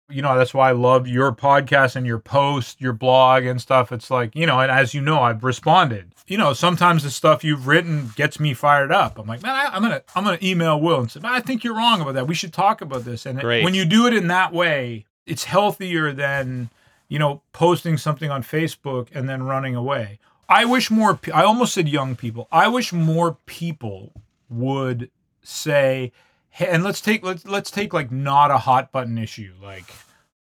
You 0.10 0.22
know, 0.22 0.38
that's 0.38 0.54
why 0.54 0.69
I 0.69 0.72
love 0.72 1.08
your 1.08 1.32
podcast 1.32 1.95
and 1.95 2.06
your 2.06 2.19
post, 2.19 2.82
your 2.82 2.93
blog 2.93 3.45
and 3.45 3.62
stuff. 3.62 3.91
It's 3.91 4.10
like, 4.10 4.36
you 4.36 4.45
know, 4.45 4.60
and 4.60 4.72
as 4.72 4.93
you 4.93 5.02
know, 5.02 5.22
I've 5.22 5.43
responded. 5.43 6.13
You 6.28 6.38
know, 6.38 6.54
sometimes 6.54 7.04
the 7.04 7.12
stuff 7.12 7.43
you've 7.43 7.67
written 7.67 8.12
gets 8.15 8.39
me 8.39 8.54
fired 8.54 8.91
up. 8.91 9.19
I'm 9.19 9.28
like, 9.28 9.43
man, 9.43 9.56
I, 9.56 9.76
am 9.76 9.82
gonna, 9.82 10.02
I'm 10.15 10.24
gonna 10.24 10.39
email 10.41 10.80
Will 10.80 11.00
and 11.00 11.12
say, 11.12 11.19
I 11.24 11.41
think 11.41 11.63
you're 11.63 11.76
wrong 11.76 12.02
about 12.02 12.15
that. 12.15 12.28
We 12.28 12.36
should 12.36 12.54
talk 12.54 12.82
about 12.82 13.06
this. 13.06 13.26
And 13.26 13.39
it, 13.39 13.63
when 13.63 13.74
you 13.74 13.86
do 13.86 14.08
it 14.08 14.13
in 14.13 14.28
that 14.28 14.54
way, 14.54 15.06
it's 15.26 15.43
healthier 15.43 16.12
than 16.12 16.69
you 17.10 17.19
know, 17.19 17.41
posting 17.52 17.98
something 17.98 18.32
on 18.32 18.43
Facebook 18.43 19.10
and 19.13 19.28
then 19.28 19.43
running 19.43 19.76
away. 19.76 20.19
I 20.48 20.63
wish 20.65 20.89
more, 20.89 21.19
I 21.34 21.43
almost 21.43 21.74
said 21.74 21.89
young 21.89 22.15
people. 22.15 22.48
I 22.52 22.67
wish 22.69 22.93
more 22.93 23.38
people 23.45 24.13
would 24.50 25.10
say, 25.43 26.12
and 26.58 26.84
let's 26.84 27.02
take, 27.02 27.24
let's, 27.24 27.46
let's 27.46 27.72
take 27.72 27.94
like 27.94 28.12
not 28.12 28.52
a 28.52 28.58
hot 28.58 28.92
button 28.92 29.18
issue. 29.18 29.54
Like 29.62 29.86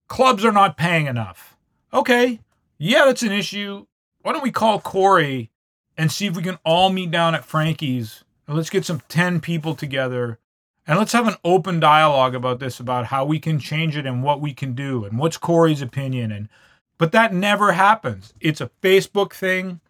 clubs 0.08 0.46
are 0.46 0.52
not 0.52 0.78
paying 0.78 1.08
enough. 1.08 1.56
Okay. 1.94 2.40
Yeah, 2.78 3.06
that's 3.06 3.24
an 3.24 3.32
issue. 3.32 3.86
Why 4.22 4.34
don't 4.34 4.44
we 4.44 4.52
call 4.52 4.80
Corey 4.80 5.52
and 5.98 6.12
see 6.12 6.28
if 6.28 6.36
we 6.36 6.44
can 6.44 6.60
all 6.64 6.90
meet 6.90 7.12
down 7.12 7.34
at 7.36 7.46
Frankie's 7.46 8.24
and 8.48 8.56
let's 8.56 8.70
get 8.70 8.86
some 8.86 9.02
10 9.10 9.42
people 9.42 9.76
together 9.76 10.40
and 10.86 10.98
let's 10.98 11.12
have 11.12 11.28
an 11.28 11.36
open 11.44 11.82
dialogue 11.82 12.34
about 12.34 12.60
this, 12.60 12.80
about 12.80 13.08
how 13.08 13.26
we 13.26 13.40
can 13.40 13.60
change 13.60 13.98
it 13.98 14.06
and 14.06 14.24
what 14.24 14.40
we 14.40 14.54
can 14.54 14.74
do 14.74 15.04
and 15.04 15.20
what's 15.20 15.38
Corey's 15.38 15.82
opinion. 15.82 16.32
And 16.32 16.48
but 16.98 17.12
that 17.12 17.34
never 17.34 17.74
happens. 17.74 18.34
It's 18.40 18.62
a 18.62 18.72
Facebook 18.82 19.34
thing. 19.34 19.82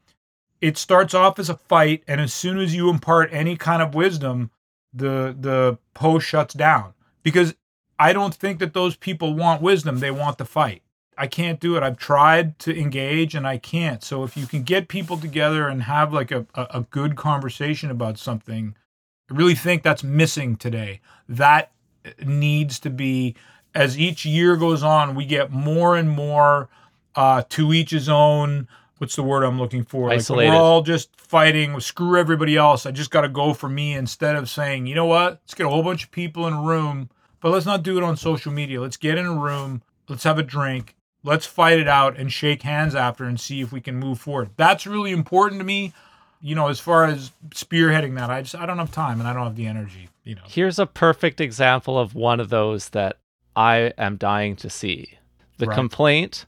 It 0.60 0.78
starts 0.78 1.14
off 1.14 1.38
as 1.38 1.50
a 1.50 1.56
fight, 1.56 2.04
and 2.08 2.20
as 2.20 2.34
soon 2.34 2.58
as 2.58 2.74
you 2.74 2.90
impart 2.90 3.30
any 3.32 3.56
kind 3.56 3.82
of 3.82 3.94
wisdom, 3.94 4.50
the 4.98 5.36
the 5.40 5.78
post 5.94 6.28
shuts 6.28 6.54
down. 6.54 6.94
Because 7.24 7.56
I 8.00 8.14
don't 8.14 8.34
think 8.34 8.60
that 8.60 8.74
those 8.74 8.96
people 8.96 9.34
want 9.34 9.62
wisdom, 9.62 10.00
they 10.00 10.12
want 10.12 10.38
the 10.38 10.46
fight. 10.46 10.82
I 11.18 11.28
can't 11.28 11.60
do 11.60 11.76
it. 11.76 11.84
I've 11.84 11.98
tried 11.98 12.60
to 12.60 12.80
engage 12.80 13.34
and 13.34 13.48
I 13.48 13.58
can't. 13.58 14.04
So 14.04 14.24
if 14.24 14.38
you 14.38 14.46
can 14.46 14.62
get 14.62 14.88
people 14.88 15.18
together 15.18 15.68
and 15.68 15.84
have 15.84 16.14
like 16.14 16.32
a, 16.32 16.46
a, 16.54 16.68
a 16.76 16.82
good 16.92 17.16
conversation 17.16 17.90
about 17.90 18.20
something, 18.20 18.76
I 19.30 19.34
really 19.34 19.56
think 19.56 19.82
that's 19.82 20.04
missing 20.04 20.56
today. 20.56 21.02
That 21.28 21.72
needs 22.24 22.80
to 22.80 22.92
be, 22.92 23.36
as 23.74 24.00
each 24.00 24.26
year 24.26 24.56
goes 24.58 24.84
on, 24.84 25.16
we 25.16 25.26
get 25.26 25.52
more 25.52 25.98
and 25.98 26.10
more 26.10 26.70
uh, 27.16 27.44
to 27.50 27.74
each 27.74 27.90
his 27.90 28.08
own. 28.08 28.68
What's 28.98 29.16
the 29.16 29.24
word 29.24 29.44
I'm 29.44 29.60
looking 29.60 29.84
for? 29.84 30.10
Isolated. 30.10 30.50
Like 30.50 30.58
we're 30.58 30.64
all 30.64 30.82
just 30.82 31.20
fighting. 31.20 31.80
Screw 31.80 32.18
everybody 32.18 32.58
else. 32.58 32.86
I 32.86 32.92
just 32.92 33.12
got 33.12 33.22
to 33.22 33.30
go 33.30 33.54
for 33.54 33.70
me 33.70 33.94
instead 33.94 34.36
of 34.36 34.50
saying, 34.50 34.88
you 34.88 34.96
know 34.96 35.06
what? 35.06 35.42
Let's 35.44 35.54
get 35.54 35.66
a 35.66 35.70
whole 35.70 35.84
bunch 35.84 36.04
of 36.04 36.12
people 36.12 36.48
in 36.48 36.54
a 36.54 36.62
room, 36.62 37.10
but 37.42 37.52
let's 37.52 37.66
not 37.66 37.84
do 37.84 37.98
it 37.98 38.04
on 38.04 38.18
social 38.18 38.52
media. 38.52 38.82
Let's 38.82 38.98
get 38.98 39.18
in 39.18 39.26
a 39.26 39.36
room. 39.36 39.82
Let's 40.10 40.24
have 40.24 40.40
a 40.40 40.44
drink. 40.44 40.96
Let's 41.24 41.46
fight 41.46 41.80
it 41.80 41.88
out 41.88 42.18
and 42.18 42.32
shake 42.32 42.64
hands 42.64 42.96
after 42.96 43.26
and 43.26 43.40
see 43.40 43.62
if 43.62 43.72
we 43.72 43.82
can 43.82 43.96
move 43.96 44.20
forward. 44.20 44.52
That's 44.56 44.88
really 44.88 45.12
important 45.12 45.60
to 45.60 45.66
me 45.66 45.94
you 46.42 46.56
know, 46.56 46.68
as 46.68 46.80
far 46.80 47.06
as 47.06 47.32
spearheading 47.50 48.16
that, 48.16 48.30
I 48.30 48.42
just 48.42 48.56
I 48.56 48.66
don't 48.66 48.78
have 48.78 48.92
time 48.92 49.20
and 49.20 49.28
I 49.28 49.34
don't 49.34 49.44
have 49.44 49.56
the 49.56 49.68
energy. 49.68 50.10
You 50.24 50.36
know. 50.36 50.42
Here's 50.48 50.80
a 50.80 50.86
perfect 50.86 51.42
example 51.42 51.98
of 51.98 52.14
one 52.14 52.40
of 52.40 52.50
those 52.50 52.90
that 52.90 53.18
I 53.56 53.94
am 53.98 54.18
dying 54.18 54.56
to 54.58 54.70
see. 54.70 55.18
The 55.58 55.68
right. 55.68 55.76
complaint: 55.76 56.46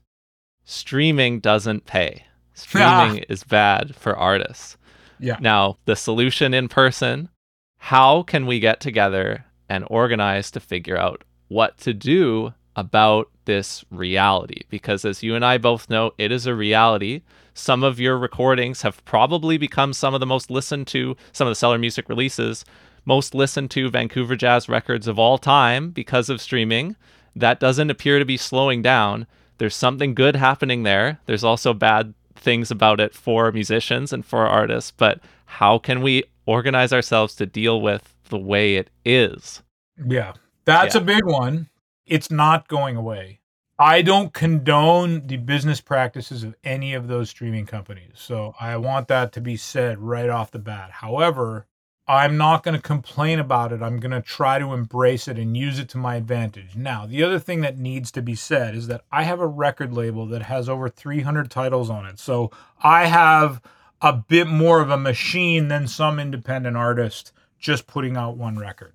streaming 0.64 1.40
doesn't 1.40 1.86
pay. 1.86 2.26
Streaming 2.62 3.22
ah. 3.22 3.26
is 3.30 3.44
bad 3.44 3.96
for 3.96 4.16
artists. 4.16 4.78
Yeah. 5.20 5.38
Now 5.40 5.78
the 5.86 5.96
solution 5.96 6.54
in 6.54 6.68
person. 6.68 7.30
How 7.78 8.24
can 8.24 8.46
we 8.46 8.60
get 8.60 8.80
together 8.82 9.46
and 9.70 9.86
organize 9.90 10.52
to 10.52 10.60
figure 10.60 10.98
out 10.98 11.24
what 11.48 11.78
to 11.80 11.94
do 11.94 12.54
about 12.76 13.30
this 13.46 13.84
reality 13.90 14.62
because, 14.70 15.04
as 15.04 15.24
you 15.24 15.36
and 15.36 15.44
I 15.44 15.58
both 15.58 15.90
know, 15.90 16.12
it 16.18 16.32
is 16.32 16.46
a 16.46 16.56
reality. 16.56 17.22
Some 17.54 17.84
of 17.84 18.00
your 18.00 18.18
recordings 18.18 18.84
have 18.84 19.04
probably 19.06 19.58
become 19.58 19.92
some 19.92 20.14
of 20.14 20.20
the 20.20 20.26
most 20.26 20.50
listened 20.50 20.88
to, 20.88 21.18
some 21.32 21.48
of 21.48 21.52
the 21.52 21.56
Cellar 21.56 21.78
Music 21.78 22.08
releases, 22.08 22.64
most 23.06 23.34
listened 23.34 23.72
to 23.72 23.90
Vancouver 23.90 24.36
jazz 24.36 24.70
records 24.70 25.08
of 25.08 25.18
all 25.18 25.38
time 25.38 25.90
because 25.90 26.30
of 26.30 26.42
streaming. 26.42 26.96
That 27.36 27.60
doesn't 27.60 27.90
appear 27.90 28.20
to 28.20 28.26
be 28.26 28.38
slowing 28.38 28.82
down. 28.82 29.28
There's 29.58 29.76
something 29.76 30.14
good 30.14 30.36
happening 30.36 30.84
there. 30.84 31.20
There's 31.26 31.44
also 31.44 31.74
bad 31.74 32.14
things 32.40 32.72
about 32.72 33.00
it 33.00 33.14
for 33.14 33.52
musicians 33.52 34.14
and 34.14 34.26
for 34.26 34.46
artists, 34.46 34.92
but 34.92 35.20
how 35.46 35.78
can 35.78 36.02
we 36.02 36.24
organize 36.46 36.94
ourselves 36.94 37.36
to 37.36 37.46
deal 37.46 37.82
with 37.82 38.16
the 38.30 38.38
way 38.38 38.76
it 38.76 38.90
is? 39.06 39.62
Yeah, 40.04 40.34
that's 40.66 40.96
Yeah. 40.96 41.02
a 41.02 41.04
big 41.04 41.26
one. 41.26 41.70
It's 42.06 42.32
not 42.32 42.68
going 42.68 42.96
away. 42.96 43.40
I 43.78 44.02
don't 44.02 44.34
condone 44.34 45.26
the 45.28 45.38
business 45.38 45.80
practices 45.80 46.44
of 46.44 46.56
any 46.64 46.94
of 46.94 47.08
those 47.08 47.30
streaming 47.30 47.66
companies. 47.66 48.12
So 48.16 48.54
I 48.60 48.76
want 48.78 49.08
that 49.08 49.32
to 49.34 49.42
be 49.42 49.56
said 49.56 50.00
right 50.00 50.30
off 50.30 50.52
the 50.52 50.60
bat. 50.60 50.92
However, 50.92 51.66
I'm 52.10 52.38
not 52.38 52.64
going 52.64 52.76
to 52.76 52.82
complain 52.82 53.38
about 53.38 53.72
it. 53.72 53.84
I'm 53.84 54.00
going 54.00 54.10
to 54.12 54.22
try 54.22 54.58
to 54.58 54.74
embrace 54.74 55.28
it 55.28 55.38
and 55.38 55.56
use 55.56 55.78
it 55.78 55.90
to 55.90 56.00
my 56.00 56.16
advantage. 56.16 56.76
Now, 56.76 57.06
the 57.06 57.22
other 57.22 57.38
thing 57.38 57.62
that 57.62 57.78
needs 57.78 58.12
to 58.14 58.24
be 58.24 58.34
said 58.34 58.76
is 58.76 58.88
that 58.88 59.04
I 59.12 59.26
have 59.26 59.40
a 59.40 59.46
record 59.46 59.94
label 59.94 60.26
that 60.26 60.42
has 60.42 60.68
over 60.68 60.90
300 60.90 61.52
titles 61.52 61.88
on 61.88 62.08
it. 62.08 62.18
So 62.18 62.50
I 62.82 63.06
have 63.06 63.62
a 64.02 64.12
bit 64.14 64.48
more 64.48 64.82
of 64.82 64.90
a 64.90 64.98
machine 64.98 65.68
than 65.68 65.88
some 65.88 66.20
independent 66.20 66.76
artist 66.76 67.32
just 67.60 67.86
putting 67.86 68.18
out 68.18 68.38
one 68.38 68.58
record. 68.58 68.94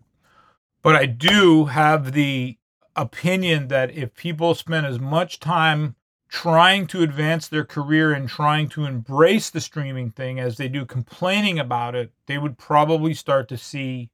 But 0.82 0.96
I 0.96 1.06
do 1.06 1.66
have 1.66 2.14
the 2.14 2.58
opinion 2.96 3.68
that 3.68 3.92
if 3.92 4.16
people 4.16 4.56
spend 4.56 4.86
as 4.86 4.98
much 4.98 5.38
time 5.38 5.94
trying 6.34 6.84
to 6.84 7.00
advance 7.00 7.46
their 7.46 7.64
career 7.64 8.12
and 8.12 8.28
trying 8.28 8.68
to 8.68 8.84
embrace 8.86 9.50
the 9.50 9.60
streaming 9.60 10.10
thing 10.10 10.40
as 10.40 10.56
they 10.56 10.66
do 10.66 10.84
complaining 10.84 11.60
about 11.60 11.94
it, 11.94 12.10
they 12.26 12.38
would 12.38 12.58
probably 12.58 13.14
start 13.14 13.48
to 13.48 13.56
see 13.56 14.10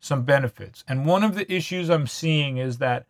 some 0.00 0.22
benefits. 0.22 0.84
And 0.86 1.04
one 1.04 1.24
of 1.24 1.34
the 1.34 1.52
issues 1.52 1.90
I'm 1.90 2.06
seeing 2.06 2.58
is 2.58 2.78
that 2.78 3.06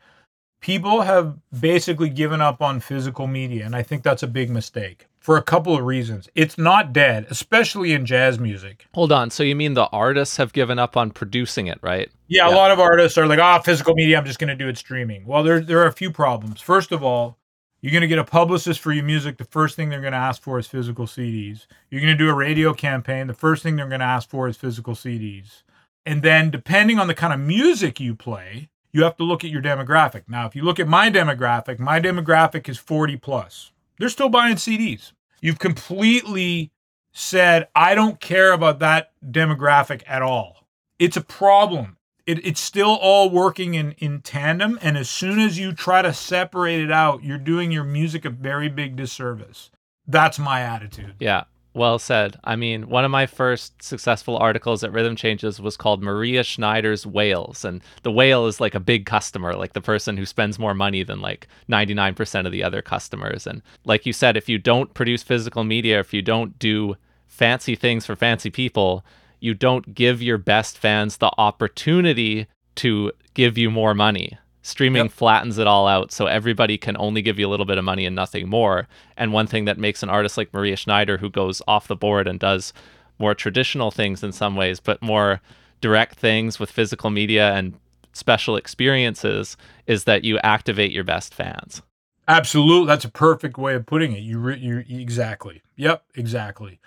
people 0.63 1.03
have 1.03 1.37
basically 1.61 2.09
given 2.09 2.41
up 2.41 2.63
on 2.63 2.81
physical 2.81 3.27
media. 3.27 3.67
And 3.67 3.77
I 3.77 3.83
think 3.83 4.03
that's 4.03 4.23
a 4.23 4.27
big 4.27 4.49
mistake 4.49 5.09
for 5.21 5.37
a 5.37 5.43
couple 5.43 5.77
of 5.77 5.85
reasons. 5.85 6.31
It's 6.35 6.57
not 6.57 6.95
dead, 6.95 7.27
especially 7.29 7.93
in 7.93 8.07
jazz 8.07 8.39
music. 8.39 8.87
Hold 8.95 9.13
on. 9.13 9.29
So 9.29 9.43
you 9.43 9.55
mean 9.55 9.75
the 9.75 9.89
artists 9.89 10.39
have 10.39 10.55
given 10.55 10.79
up 10.79 10.97
on 10.97 11.11
producing 11.11 11.67
it, 11.67 11.79
right? 11.83 12.11
Yeah, 12.29 12.49
Yeah. 12.49 12.55
a 12.55 12.57
lot 12.57 12.71
of 12.71 12.81
artists 12.81 13.19
are 13.19 13.27
like, 13.27 13.41
ah, 13.41 13.59
physical 13.59 13.93
media, 13.95 14.17
I'm 14.17 14.25
just 14.25 14.39
going 14.39 14.49
to 14.49 14.57
do 14.57 14.69
it 14.71 14.79
streaming. 14.79 15.27
Well, 15.27 15.43
there, 15.43 15.61
there 15.61 15.81
are 15.81 15.87
a 15.87 15.93
few 15.93 16.11
problems. 16.11 16.63
First 16.63 16.93
of 16.93 17.03
all, 17.05 17.37
you're 17.85 17.93
going 17.93 18.01
to 18.01 18.09
get 18.09 18.19
a 18.19 18.25
publicist 18.25 18.81
for 18.81 18.93
your 18.93 19.05
music. 19.05 19.37
The 19.37 19.45
first 19.45 19.77
thing 19.77 19.91
they're 19.91 20.01
going 20.01 20.15
to 20.15 20.19
ask 20.19 20.41
for 20.41 20.59
is 20.59 20.67
physical 20.67 21.05
CDs. 21.05 21.67
You're 21.91 22.01
going 22.01 22.17
to 22.17 22.17
do 22.17 22.31
a 22.31 22.35
radio 22.35 22.73
campaign. 22.73 23.27
The 23.27 23.35
first 23.35 23.63
thing 23.63 23.77
they're 23.77 23.91
going 23.91 24.01
to 24.01 24.07
ask 24.07 24.31
for 24.31 24.49
is 24.49 24.57
physical 24.57 24.95
CDs. 24.95 25.65
And 26.07 26.23
then, 26.23 26.51
depending 26.51 26.99
on 26.99 27.09
the 27.09 27.15
kind 27.15 27.35
of 27.35 27.41
music 27.41 28.01
you 28.01 28.15
play, 28.15 28.71
you 28.91 29.03
have 29.03 29.19
to 29.19 29.23
look 29.23 29.45
at 29.45 29.51
your 29.51 29.61
demographic. 29.61 30.23
Now, 30.29 30.47
if 30.47 30.57
you 30.57 30.63
look 30.63 30.81
at 30.81 30.89
my 30.89 31.11
demographic, 31.11 31.79
my 31.79 32.01
demographic 32.01 32.71
is 32.71 32.79
40 32.79 33.19
plus. 33.19 33.71
They're 33.99 34.09
still 34.09 34.31
buying 34.31 34.57
CDs. 34.57 35.13
You've 35.43 35.59
completely 35.59 36.71
said, 37.13 37.69
I 37.75 37.95
don't 37.95 38.19
care 38.19 38.53
about 38.53 38.79
that 38.79 39.13
demographic 39.23 40.01
at 40.07 40.23
all. 40.23 40.67
It's 40.99 41.19
a 41.19 41.21
problem. 41.21 41.99
It, 42.27 42.45
it's 42.45 42.61
still 42.61 42.97
all 42.97 43.29
working 43.29 43.75
in, 43.75 43.93
in 43.93 44.21
tandem. 44.23 44.79
And 44.83 44.97
as 44.97 45.11
soon 45.11 45.39
as 45.39 45.59
you 45.59 45.73
try 45.73 46.03
to 46.03 46.15
separate 46.15 46.81
it 46.81 46.91
out, 46.91 47.23
you're 47.23 47.39
doing 47.39 47.71
your 47.71 47.85
music 47.85 48.25
a 48.25 48.31
very 48.31 48.69
big 48.69 48.97
disservice. 48.97 49.71
That's 50.07 50.39
my 50.39 50.61
attitude. 50.61 51.15
Yeah. 51.19 51.45
Well 51.75 51.99
said. 51.99 52.39
I 52.45 52.55
mean, 52.55 52.89
one 52.89 53.05
of 53.05 53.11
my 53.11 53.27
first 53.27 53.83
successful 53.83 54.37
articles 54.37 54.85
at 54.85 54.93
Rhythm 54.93 55.17
Changes 55.17 55.61
was 55.61 55.77
called 55.77 56.05
Maria 56.05 56.45
Schneider's 56.45 57.05
Whales. 57.05 57.65
And 57.65 57.83
the 58.05 58.13
whale 58.13 58.47
is 58.47 58.61
like 58.61 58.77
a 58.77 58.81
big 58.81 59.07
customer, 59.07 59.55
like 59.57 59.73
the 59.73 59.81
person 59.81 60.17
who 60.17 60.25
spends 60.25 60.57
more 60.57 60.73
money 60.75 61.03
than 61.03 61.21
like 61.21 61.49
99% 61.69 62.47
of 62.47 62.53
the 62.53 62.63
other 62.63 62.81
customers. 62.81 63.45
And 63.45 63.61
like 63.85 64.07
you 64.07 64.13
said, 64.13 64.37
if 64.37 64.49
you 64.49 64.57
don't 64.57 64.95
produce 64.95 65.25
physical 65.25 65.65
media, 65.65 65.99
if 65.99 66.15
you 66.15 66.23
don't 66.23 66.57
do 66.61 66.97
fancy 67.27 67.75
things 67.75 68.07
for 68.07 68.15
fancy 68.15 68.51
people, 68.51 69.05
you 69.45 69.53
don't 69.55 69.95
give 69.95 70.23
your 70.23 70.39
best 70.39 70.79
fans 70.79 71.19
the 71.19 71.31
opportunity 71.37 72.47
to 72.77 73.13
give 73.35 73.59
you 73.59 73.71
more 73.71 73.95
money. 73.95 74.39
Streaming 74.63 75.03
Yep. 75.05 75.13
flattens 75.13 75.59
it 75.59 75.67
all 75.67 75.87
out, 75.87 76.11
so 76.11 76.25
everybody 76.25 76.79
can 76.79 76.97
only 76.99 77.21
give 77.21 77.39
you 77.39 77.47
a 77.47 77.51
little 77.51 77.67
bit 77.67 77.77
of 77.77 77.85
money 77.85 78.07
and 78.07 78.17
nothing 78.17 78.49
more. 78.49 78.89
And 79.19 79.35
one 79.35 79.47
thing 79.47 79.67
that 79.67 79.77
makes 79.77 80.03
an 80.03 80.09
artist 80.09 80.39
like 80.39 80.55
Maria 80.55 80.77
Schneider, 80.77 81.19
who 81.19 81.29
goes 81.29 81.61
off 81.69 81.89
the 81.89 81.95
board 81.95 82.27
and 82.27 82.41
does 82.41 82.73
more 83.19 83.35
traditional 83.35 83.91
things 83.91 84.25
in 84.25 84.33
some 84.33 84.57
ways, 84.57 84.81
but 84.81 85.03
more 85.03 85.43
direct 85.83 86.19
things 86.19 86.59
with 86.59 86.71
physical 86.71 87.11
media 87.11 87.53
and 87.53 87.75
special 88.15 88.57
experiences, 88.57 89.59
is 89.87 90.05
that 90.05 90.25
you 90.25 90.39
activate 90.39 90.93
your 90.93 91.05
best 91.05 91.35
fans. 91.35 91.83
Absolutely, 92.27 92.87
that's 92.87 93.05
a 93.05 93.11
perfect 93.11 93.59
way 93.59 93.75
of 93.75 93.85
putting 93.85 94.13
it. 94.13 94.21
You, 94.21 94.39
re- 94.39 94.59
you 94.59 94.79
exactly. 94.99 95.61
Yep, 95.77 96.03
exactly. 96.15 96.81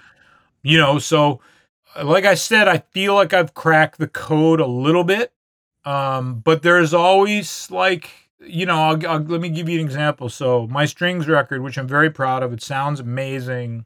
You 0.64 0.80
know, 0.80 0.98
so 0.98 1.40
like 2.04 2.26
I 2.26 2.36
said, 2.36 2.68
I 2.68 2.80
feel 2.92 3.16
like 3.16 3.34
I've 3.34 3.54
cracked 3.54 4.00
the 4.00 4.08
code 4.08 4.60
a 4.60 4.68
little 4.68 5.04
bit, 5.04 5.34
um, 5.86 6.40
but 6.40 6.62
there's 6.62 6.94
always 6.94 7.70
like 7.72 8.10
you 8.40 8.66
know. 8.66 8.78
I'll, 8.78 9.08
I'll, 9.08 9.20
let 9.20 9.42
me 9.42 9.50
give 9.50 9.70
you 9.70 9.80
an 9.80 9.86
example. 9.86 10.30
So 10.30 10.68
my 10.68 10.86
strings 10.86 11.28
record, 11.28 11.62
which 11.62 11.78
I'm 11.78 11.88
very 11.88 12.10
proud 12.10 12.44
of, 12.44 12.54
it 12.54 12.62
sounds 12.62 13.00
amazing. 13.00 13.86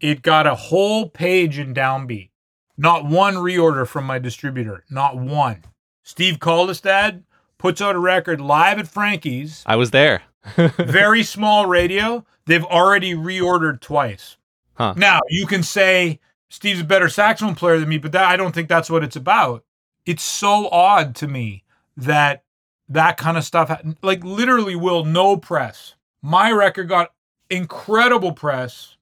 It 0.00 0.22
got 0.22 0.46
a 0.46 0.54
whole 0.54 1.08
page 1.08 1.58
in 1.58 1.74
DownBeat. 1.74 2.30
Not 2.76 3.04
one 3.04 3.34
reorder 3.34 3.86
from 3.86 4.04
my 4.04 4.20
distributor. 4.20 4.84
Not 4.88 5.16
one. 5.16 5.64
Steve 6.04 6.38
Kaldestad 6.38 7.24
puts 7.58 7.82
out 7.82 7.96
a 7.96 7.98
record 7.98 8.40
live 8.40 8.78
at 8.78 8.86
Frankie's 8.86 9.64
I 9.66 9.76
was 9.76 9.90
there. 9.90 10.22
very 10.78 11.24
small 11.24 11.66
radio, 11.66 12.24
they've 12.46 12.64
already 12.64 13.14
reordered 13.14 13.80
twice. 13.80 14.36
Huh. 14.74 14.94
Now, 14.96 15.20
you 15.28 15.46
can 15.46 15.64
say 15.64 16.20
Steve's 16.48 16.80
a 16.80 16.84
better 16.84 17.08
saxophone 17.08 17.54
player 17.54 17.78
than 17.78 17.88
me, 17.88 17.98
but 17.98 18.12
that 18.12 18.28
I 18.28 18.36
don't 18.36 18.54
think 18.54 18.68
that's 18.68 18.90
what 18.90 19.04
it's 19.04 19.16
about. 19.16 19.64
It's 20.06 20.22
so 20.22 20.68
odd 20.70 21.14
to 21.16 21.28
me 21.28 21.64
that 21.96 22.42
that 22.88 23.16
kind 23.16 23.36
of 23.36 23.44
stuff 23.44 23.82
like 24.02 24.24
literally 24.24 24.76
will 24.76 25.04
no 25.04 25.36
press. 25.36 25.94
My 26.22 26.50
record 26.50 26.88
got 26.88 27.12
incredible 27.50 28.32
press 28.32 28.96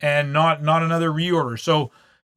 and 0.00 0.32
not 0.32 0.62
not 0.62 0.82
another 0.82 1.10
reorder. 1.10 1.58
So 1.58 1.90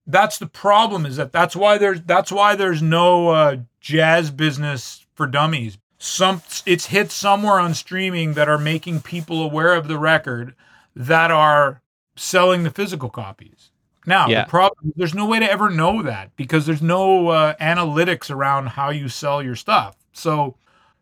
that's 0.08 0.38
the 0.38 0.48
problem 0.48 1.06
is 1.06 1.18
that 1.18 1.32
that's 1.32 1.56
why 1.56 1.78
there's 1.78 2.02
that's 2.02 2.32
why 2.32 2.56
there's 2.56 2.82
no 2.82 3.30
uh, 3.30 3.58
jazz 3.80 4.32
business 4.32 5.06
for 5.14 5.28
dummies. 5.28 5.78
Some 5.98 6.42
it's 6.66 6.88
hit 6.88 7.12
somewhere 7.12 7.60
on 7.60 7.74
streaming 7.74 8.34
that 8.34 8.50
are 8.50 8.58
making 8.58 9.02
people 9.02 9.42
aware 9.44 9.74
of 9.74 9.88
the 9.88 9.98
record 9.98 10.56
that 10.96 11.32
are 11.32 11.82
selling 12.16 12.64
the 12.64 12.70
physical 12.70 13.10
copies. 13.10 13.72
Now 14.06 14.28
Yeah. 14.28 14.44
the 14.44 14.50
problem 14.50 14.94
there's 14.96 15.14
no 15.16 15.26
way 15.26 15.40
to 15.40 15.52
ever 15.52 15.70
know 15.70 16.02
that 16.04 16.36
because 16.36 16.66
there's 16.66 16.82
no 16.82 17.30
uh, 17.30 17.56
analytics 17.56 18.30
around 18.30 18.68
how 18.68 18.90
you 18.90 19.10
sell 19.10 19.42
your 19.42 19.56
stuff. 19.56 19.96
So 20.14 20.56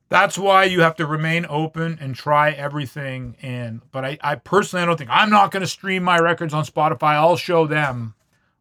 that's 0.10 0.38
why 0.38 0.66
you 0.66 0.82
have 0.82 0.96
to 0.98 1.06
remain 1.08 1.46
open 1.50 1.98
and 2.00 2.16
try 2.16 2.52
everything. 2.52 3.36
And 3.42 3.82
but 3.92 4.06
I, 4.06 4.18
I 4.22 4.36
personally 4.36 4.84
I 4.84 4.86
don't 4.86 4.98
think 4.98 5.10
I'm 5.12 5.30
not 5.30 5.52
going 5.52 5.62
to 5.62 5.68
stream 5.68 6.04
my 6.04 6.20
records 6.20 6.54
on 6.54 6.66
Spotify. 6.66 7.14
I'll 7.14 7.36
show 7.38 7.68
them. 7.68 8.14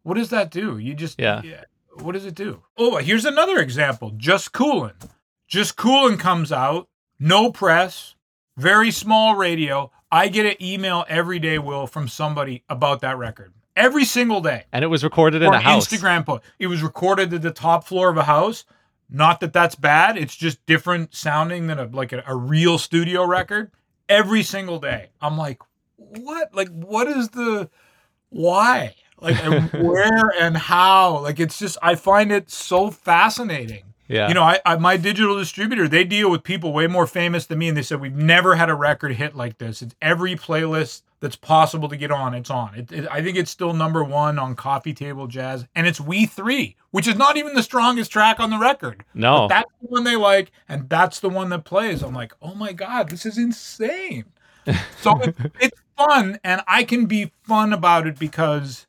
What 0.03 0.15
does 0.15 0.29
that 0.31 0.51
do? 0.51 0.77
You 0.77 0.93
just 0.93 1.19
Yeah. 1.19 1.41
What 1.99 2.13
does 2.13 2.25
it 2.25 2.33
do? 2.35 2.63
Oh, 2.77 2.97
here's 2.97 3.25
another 3.25 3.59
example. 3.59 4.11
Just 4.17 4.51
Coolin. 4.51 4.95
Just 5.47 5.75
Coolin 5.77 6.17
comes 6.17 6.51
out. 6.51 6.87
No 7.19 7.51
press. 7.51 8.15
Very 8.57 8.89
small 8.91 9.35
radio. 9.35 9.91
I 10.11 10.27
get 10.27 10.45
an 10.45 10.55
email 10.61 11.05
every 11.07 11.39
day, 11.39 11.57
Will, 11.59 11.85
from 11.87 12.07
somebody 12.07 12.63
about 12.67 13.01
that 13.01 13.17
record. 13.17 13.53
Every 13.75 14.05
single 14.05 14.41
day 14.41 14.65
And 14.71 14.83
it 14.83 14.87
was 14.87 15.03
recorded 15.03 15.41
in 15.41 15.53
a 15.53 15.59
house. 15.59 15.87
Instagram 15.87 16.25
post. 16.25 16.43
It 16.59 16.67
was 16.67 16.83
recorded 16.83 17.33
at 17.33 17.41
the 17.41 17.51
top 17.51 17.85
floor 17.85 18.09
of 18.09 18.17
a 18.17 18.23
house. 18.23 18.65
Not 19.09 19.39
that 19.39 19.53
that's 19.53 19.75
bad. 19.75 20.17
It's 20.17 20.35
just 20.35 20.65
different 20.65 21.15
sounding 21.15 21.67
than 21.67 21.79
a 21.79 21.85
like 21.85 22.13
a, 22.13 22.23
a 22.25 22.35
real 22.35 22.77
studio 22.77 23.25
record. 23.25 23.71
Every 24.09 24.43
single 24.43 24.79
day, 24.79 25.09
I'm 25.21 25.37
like, 25.37 25.61
what? 25.97 26.53
Like, 26.53 26.69
what 26.69 27.07
is 27.07 27.29
the 27.29 27.69
why? 28.29 28.95
Like, 29.19 29.37
where 29.73 30.33
and 30.39 30.57
how? 30.57 31.19
Like, 31.19 31.39
it's 31.39 31.57
just 31.59 31.77
I 31.81 31.95
find 31.95 32.31
it 32.31 32.49
so 32.49 32.91
fascinating. 32.91 33.92
Yeah. 34.07 34.27
You 34.27 34.33
know, 34.33 34.43
I, 34.43 34.59
I 34.65 34.75
my 34.77 34.97
digital 34.97 35.37
distributor, 35.37 35.87
they 35.87 36.03
deal 36.03 36.29
with 36.29 36.43
people 36.43 36.73
way 36.73 36.87
more 36.87 37.07
famous 37.07 37.45
than 37.45 37.59
me, 37.59 37.69
and 37.69 37.77
they 37.77 37.81
said 37.81 38.01
we've 38.01 38.15
never 38.15 38.55
had 38.55 38.69
a 38.69 38.75
record 38.75 39.13
hit 39.13 39.35
like 39.35 39.57
this. 39.57 39.81
It's 39.81 39.95
every 40.01 40.35
playlist 40.35 41.03
that's 41.19 41.35
possible 41.37 41.87
to 41.87 41.95
get 41.95 42.11
on. 42.11 42.33
It's 42.33 42.49
on. 42.49 42.75
It, 42.75 42.91
it, 42.91 43.07
I 43.09 43.23
think 43.23 43.37
it's 43.37 43.49
still 43.49 43.73
number 43.73 44.03
one 44.03 44.37
on 44.37 44.55
Coffee 44.55 44.93
Table 44.93 45.27
Jazz, 45.27 45.65
and 45.73 45.87
it's 45.87 46.01
We 46.01 46.25
Three, 46.25 46.75
which 46.91 47.07
is 47.07 47.15
not 47.15 47.37
even 47.37 47.53
the 47.53 47.63
strongest 47.63 48.11
track 48.11 48.39
on 48.39 48.49
the 48.49 48.59
record. 48.59 49.05
No, 49.13 49.41
But 49.41 49.47
that's 49.47 49.71
the 49.81 49.87
one 49.87 50.03
they 50.03 50.17
like, 50.17 50.51
and 50.67 50.89
that's 50.89 51.21
the 51.21 51.29
one 51.29 51.49
that 51.49 51.63
plays. 51.63 52.01
I'm 52.03 52.13
like, 52.13 52.33
oh 52.41 52.55
my 52.55 52.73
god, 52.73 53.09
this 53.09 53.25
is 53.25 53.37
insane. 53.37 54.25
So 55.01 55.19
it, 55.19 55.35
it's 55.59 55.81
fun, 55.97 56.39
and 56.43 56.61
I 56.67 56.85
can 56.85 57.05
be 57.05 57.31
fun 57.43 57.73
about 57.73 58.07
it 58.07 58.17
because 58.17 58.87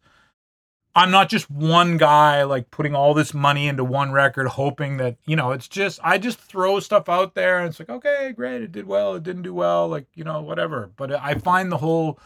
I'm 0.96 1.10
not 1.10 1.28
just 1.28 1.50
one 1.50 1.96
guy 1.96 2.44
like 2.44 2.70
putting 2.70 2.94
all 2.94 3.14
this 3.14 3.34
money 3.34 3.66
into 3.66 3.82
one 3.84 4.12
record, 4.12 4.46
hoping 4.46 4.96
that 4.98 5.16
you 5.26 5.34
know. 5.36 5.50
It's 5.52 5.66
just 5.68 5.98
I 6.04 6.18
just 6.18 6.38
throw 6.38 6.78
stuff 6.80 7.08
out 7.08 7.34
there, 7.34 7.58
and 7.58 7.68
it's 7.68 7.78
like, 7.80 7.90
okay, 7.90 8.32
great, 8.36 8.62
it 8.62 8.72
did 8.72 8.86
well, 8.86 9.14
it 9.14 9.22
didn't 9.24 9.42
do 9.42 9.52
well, 9.54 9.88
like 9.88 10.06
you 10.14 10.22
know, 10.24 10.40
whatever. 10.40 10.90
But 10.96 11.12
I 11.12 11.34
find 11.34 11.72
the 11.72 11.78
whole 11.78 12.18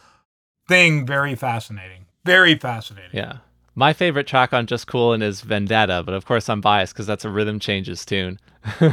thing 0.67 1.05
very 1.05 1.35
fascinating, 1.35 2.05
very 2.25 2.55
fascinating. 2.55 3.11
yeah. 3.13 3.37
My 3.75 3.93
favorite 3.93 4.27
track 4.27 4.51
on 4.51 4.65
Just 4.67 4.87
Coolin' 4.87 5.21
is 5.21 5.39
Vendetta, 5.39 6.03
but 6.03 6.13
of 6.13 6.25
course 6.25 6.49
I'm 6.49 6.59
biased 6.59 6.93
because 6.93 7.07
that's 7.07 7.23
a 7.23 7.29
Rhythm 7.29 7.59
Changes 7.59 8.05
tune. 8.05 8.37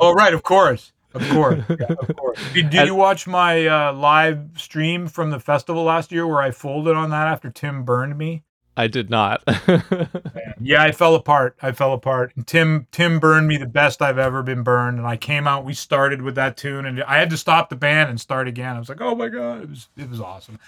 Oh 0.00 0.12
right, 0.14 0.32
of 0.32 0.42
course, 0.44 0.92
of 1.14 1.28
course, 1.30 1.64
yeah, 1.68 1.86
of 1.98 2.16
course. 2.16 2.38
Did, 2.54 2.70
did 2.70 2.86
you 2.86 2.94
watch 2.94 3.26
my 3.26 3.66
uh, 3.66 3.92
live 3.92 4.50
stream 4.56 5.08
from 5.08 5.30
the 5.30 5.40
festival 5.40 5.82
last 5.84 6.12
year 6.12 6.26
where 6.26 6.40
I 6.40 6.52
folded 6.52 6.94
on 6.94 7.10
that 7.10 7.26
after 7.26 7.50
Tim 7.50 7.82
burned 7.84 8.16
me? 8.16 8.44
I 8.78 8.86
did 8.86 9.10
not. 9.10 9.42
Yeah, 10.60 10.82
I 10.82 10.92
fell 10.92 11.14
apart. 11.14 11.56
I 11.62 11.72
fell 11.72 11.92
apart. 11.92 12.32
And 12.34 12.46
Tim 12.46 12.86
Tim 12.90 13.20
burned 13.20 13.46
me 13.46 13.56
the 13.56 13.66
best 13.66 14.02
I've 14.02 14.18
ever 14.18 14.42
been 14.42 14.62
burned. 14.62 14.98
And 14.98 15.06
I 15.06 15.16
came 15.16 15.46
out. 15.46 15.64
We 15.64 15.74
started 15.74 16.22
with 16.22 16.34
that 16.34 16.56
tune, 16.56 16.84
and 16.84 17.02
I 17.04 17.18
had 17.18 17.30
to 17.30 17.36
stop 17.36 17.70
the 17.70 17.76
band 17.76 18.10
and 18.10 18.20
start 18.20 18.48
again. 18.48 18.74
I 18.74 18.78
was 18.78 18.88
like, 18.88 19.00
oh 19.00 19.14
my 19.14 19.28
god, 19.28 19.62
it 19.62 19.70
was 19.70 19.88
it 19.96 20.10
was 20.10 20.20
awesome. 20.20 20.58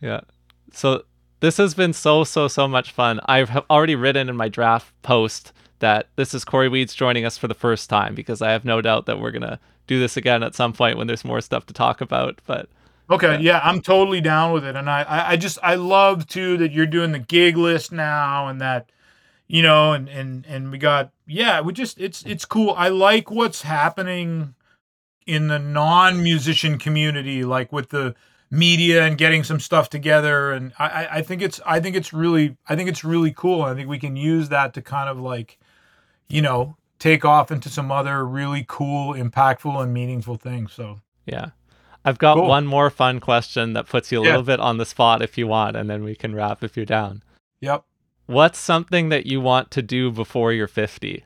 Yeah. 0.00 0.20
So 0.72 1.02
this 1.40 1.56
has 1.56 1.74
been 1.74 1.92
so 1.92 2.24
so 2.24 2.48
so 2.48 2.68
much 2.68 2.92
fun. 2.92 3.20
I've 3.26 3.50
already 3.68 3.96
written 3.96 4.28
in 4.28 4.36
my 4.36 4.48
draft 4.48 4.92
post 5.02 5.52
that 5.80 6.08
this 6.16 6.32
is 6.32 6.44
Corey 6.44 6.68
Weeds 6.68 6.94
joining 6.94 7.24
us 7.24 7.36
for 7.36 7.48
the 7.48 7.54
first 7.54 7.90
time 7.90 8.14
because 8.14 8.40
I 8.42 8.52
have 8.52 8.64
no 8.64 8.80
doubt 8.80 9.06
that 9.06 9.18
we're 9.18 9.32
gonna 9.32 9.58
do 9.86 9.98
this 9.98 10.16
again 10.16 10.42
at 10.42 10.54
some 10.54 10.72
point 10.72 10.96
when 10.96 11.06
there's 11.08 11.24
more 11.24 11.40
stuff 11.40 11.66
to 11.66 11.74
talk 11.74 12.00
about. 12.00 12.40
But 12.46 12.68
Okay, 13.10 13.38
yeah, 13.40 13.60
I'm 13.64 13.80
totally 13.80 14.20
down 14.20 14.52
with 14.52 14.64
it, 14.64 14.76
and 14.76 14.88
I, 14.88 15.30
I, 15.30 15.36
just 15.36 15.58
I 15.64 15.74
love 15.74 16.28
too 16.28 16.56
that 16.58 16.70
you're 16.70 16.86
doing 16.86 17.10
the 17.10 17.18
gig 17.18 17.56
list 17.56 17.90
now, 17.90 18.46
and 18.46 18.60
that, 18.60 18.90
you 19.48 19.62
know, 19.62 19.92
and 19.92 20.08
and 20.08 20.46
and 20.46 20.70
we 20.70 20.78
got 20.78 21.10
yeah, 21.26 21.60
we 21.60 21.72
just 21.72 22.00
it's 22.00 22.22
it's 22.24 22.44
cool. 22.44 22.72
I 22.76 22.88
like 22.88 23.28
what's 23.28 23.62
happening 23.62 24.54
in 25.26 25.48
the 25.48 25.58
non-musician 25.58 26.78
community, 26.78 27.42
like 27.42 27.72
with 27.72 27.88
the 27.88 28.14
media 28.48 29.04
and 29.04 29.18
getting 29.18 29.42
some 29.42 29.58
stuff 29.58 29.90
together, 29.90 30.52
and 30.52 30.72
I 30.78 30.86
I, 30.86 31.16
I 31.16 31.22
think 31.22 31.42
it's 31.42 31.60
I 31.66 31.80
think 31.80 31.96
it's 31.96 32.12
really 32.12 32.56
I 32.68 32.76
think 32.76 32.88
it's 32.88 33.02
really 33.02 33.32
cool. 33.32 33.62
I 33.62 33.74
think 33.74 33.88
we 33.88 33.98
can 33.98 34.14
use 34.14 34.50
that 34.50 34.72
to 34.74 34.82
kind 34.82 35.08
of 35.08 35.18
like, 35.18 35.58
you 36.28 36.42
know, 36.42 36.76
take 37.00 37.24
off 37.24 37.50
into 37.50 37.68
some 37.68 37.90
other 37.90 38.24
really 38.24 38.64
cool, 38.68 39.14
impactful, 39.14 39.82
and 39.82 39.92
meaningful 39.92 40.36
things. 40.36 40.72
So. 40.72 41.00
yeah. 41.26 41.50
I've 42.04 42.18
got 42.18 42.36
Cool. 42.36 42.48
one 42.48 42.66
more 42.66 42.88
fun 42.90 43.20
question 43.20 43.72
that 43.74 43.86
puts 43.86 44.10
you 44.10 44.20
a 44.20 44.24
Yeah. 44.24 44.30
little 44.30 44.44
bit 44.44 44.60
on 44.60 44.78
the 44.78 44.86
spot 44.86 45.20
if 45.22 45.36
you 45.36 45.46
want, 45.46 45.76
and 45.76 45.88
then 45.90 46.02
we 46.02 46.14
can 46.14 46.34
wrap 46.34 46.62
if 46.64 46.76
you're 46.76 46.86
down. 46.86 47.22
Yep. 47.60 47.84
What's 48.26 48.58
something 48.58 49.08
that 49.10 49.26
you 49.26 49.40
want 49.40 49.70
to 49.72 49.82
do 49.82 50.10
before 50.10 50.52
you're 50.52 50.66
50? 50.68 51.24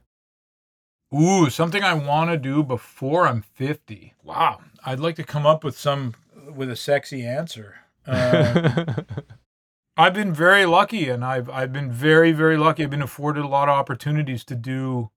Ooh, 1.14 1.48
something 1.50 1.84
I 1.84 1.94
want 1.94 2.30
to 2.30 2.36
do 2.36 2.62
before 2.64 3.28
I'm 3.28 3.42
50. 3.42 4.14
Wow. 4.24 4.60
I'd 4.84 4.98
like 5.00 5.14
to 5.16 5.24
come 5.24 5.46
up 5.46 5.62
with 5.62 5.78
some 5.78 6.14
with 6.52 6.70
a 6.70 6.76
sexy 6.76 7.24
answer. 7.24 7.76
Uh, 8.06 9.02
I've 9.96 10.12
been 10.14 10.34
very 10.34 10.66
lucky 10.66 11.08
and 11.08 11.24
I've 11.24 11.48
I've 11.48 11.72
been 11.72 11.90
very 11.92 12.32
very 12.32 12.56
lucky. 12.56 12.82
I've 12.82 12.90
been 12.90 13.00
afforded 13.00 13.44
a 13.44 13.48
lot 13.48 13.68
of 13.68 13.74
opportunities 13.78 14.44
to 14.46 14.54
do 14.56 15.10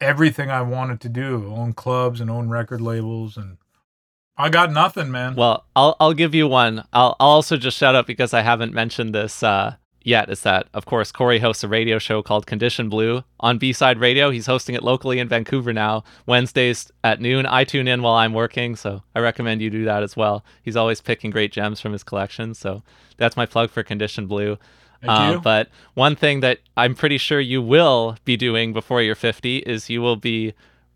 everything 0.00 0.50
I 0.50 0.62
wanted 0.62 1.00
to 1.02 1.08
do, 1.08 1.52
own 1.54 1.72
clubs 1.74 2.20
and 2.20 2.30
own 2.30 2.48
record 2.48 2.80
labels 2.80 3.36
and 3.36 3.58
I 4.36 4.48
got 4.48 4.72
nothing, 4.72 5.10
man. 5.10 5.34
Well, 5.34 5.66
I'll 5.76 5.96
I'll 6.00 6.14
give 6.14 6.34
you 6.34 6.48
one. 6.48 6.84
I'll 6.92 7.16
I'll 7.20 7.30
also 7.30 7.56
just 7.56 7.76
shout 7.76 7.94
out 7.94 8.06
because 8.06 8.32
I 8.32 8.40
haven't 8.40 8.72
mentioned 8.72 9.14
this 9.14 9.42
uh, 9.42 9.74
yet. 10.02 10.30
Is 10.30 10.42
that 10.42 10.66
of 10.72 10.86
course 10.86 11.12
Corey 11.12 11.38
hosts 11.40 11.62
a 11.62 11.68
radio 11.68 11.98
show 11.98 12.22
called 12.22 12.46
Condition 12.46 12.88
Blue 12.88 13.22
on 13.40 13.58
B 13.58 13.72
Side 13.74 13.98
Radio. 13.98 14.30
He's 14.30 14.46
hosting 14.46 14.74
it 14.74 14.82
locally 14.82 15.18
in 15.18 15.28
Vancouver 15.28 15.74
now, 15.74 16.04
Wednesdays 16.26 16.90
at 17.04 17.20
noon. 17.20 17.44
I 17.44 17.64
tune 17.64 17.86
in 17.86 18.00
while 18.00 18.14
I'm 18.14 18.32
working, 18.32 18.76
so 18.76 19.02
I 19.14 19.20
recommend 19.20 19.60
you 19.60 19.68
do 19.68 19.84
that 19.84 20.02
as 20.02 20.16
well. 20.16 20.42
He's 20.62 20.76
always 20.76 21.02
picking 21.02 21.30
great 21.30 21.52
gems 21.52 21.80
from 21.80 21.92
his 21.92 22.02
collection, 22.02 22.54
so 22.54 22.82
that's 23.18 23.36
my 23.36 23.44
plug 23.44 23.68
for 23.70 23.82
Condition 23.82 24.26
Blue. 24.26 24.56
Uh, 25.06 25.38
but 25.38 25.68
one 25.94 26.14
thing 26.14 26.40
that 26.40 26.58
I'm 26.76 26.94
pretty 26.94 27.16
sure 27.18 27.40
you 27.40 27.62
will 27.62 28.16
be 28.24 28.36
doing 28.36 28.72
before 28.74 29.00
you're 29.00 29.14
50 29.14 29.58
is 29.58 29.88
you 29.88 30.02
will 30.02 30.16
be 30.16 30.52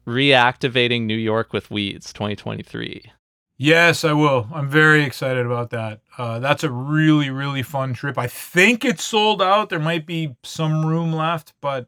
reactivating 0.07 1.03
New 1.03 1.17
York 1.17 1.53
with 1.53 1.71
Weeds 1.71 2.13
2023. 2.13 3.11
Yes, 3.57 4.05
I 4.05 4.13
will. 4.13 4.49
I'm 4.53 4.69
very 4.69 5.05
excited 5.05 5.47
about 5.47 5.71
that. 5.71 6.01
Uh, 6.19 6.41
that's 6.41 6.65
a 6.65 6.71
really, 6.71 7.31
really 7.31 7.63
fun 7.63 7.95
trip. 7.95 8.19
I 8.19 8.27
think 8.27 8.85
it's 8.85 9.05
sold 9.05 9.41
out. 9.41 9.69
There 9.71 9.79
might 9.79 10.07
be 10.07 10.35
some 10.43 10.85
room 10.85 11.13
left, 11.13 11.55
but 11.61 11.87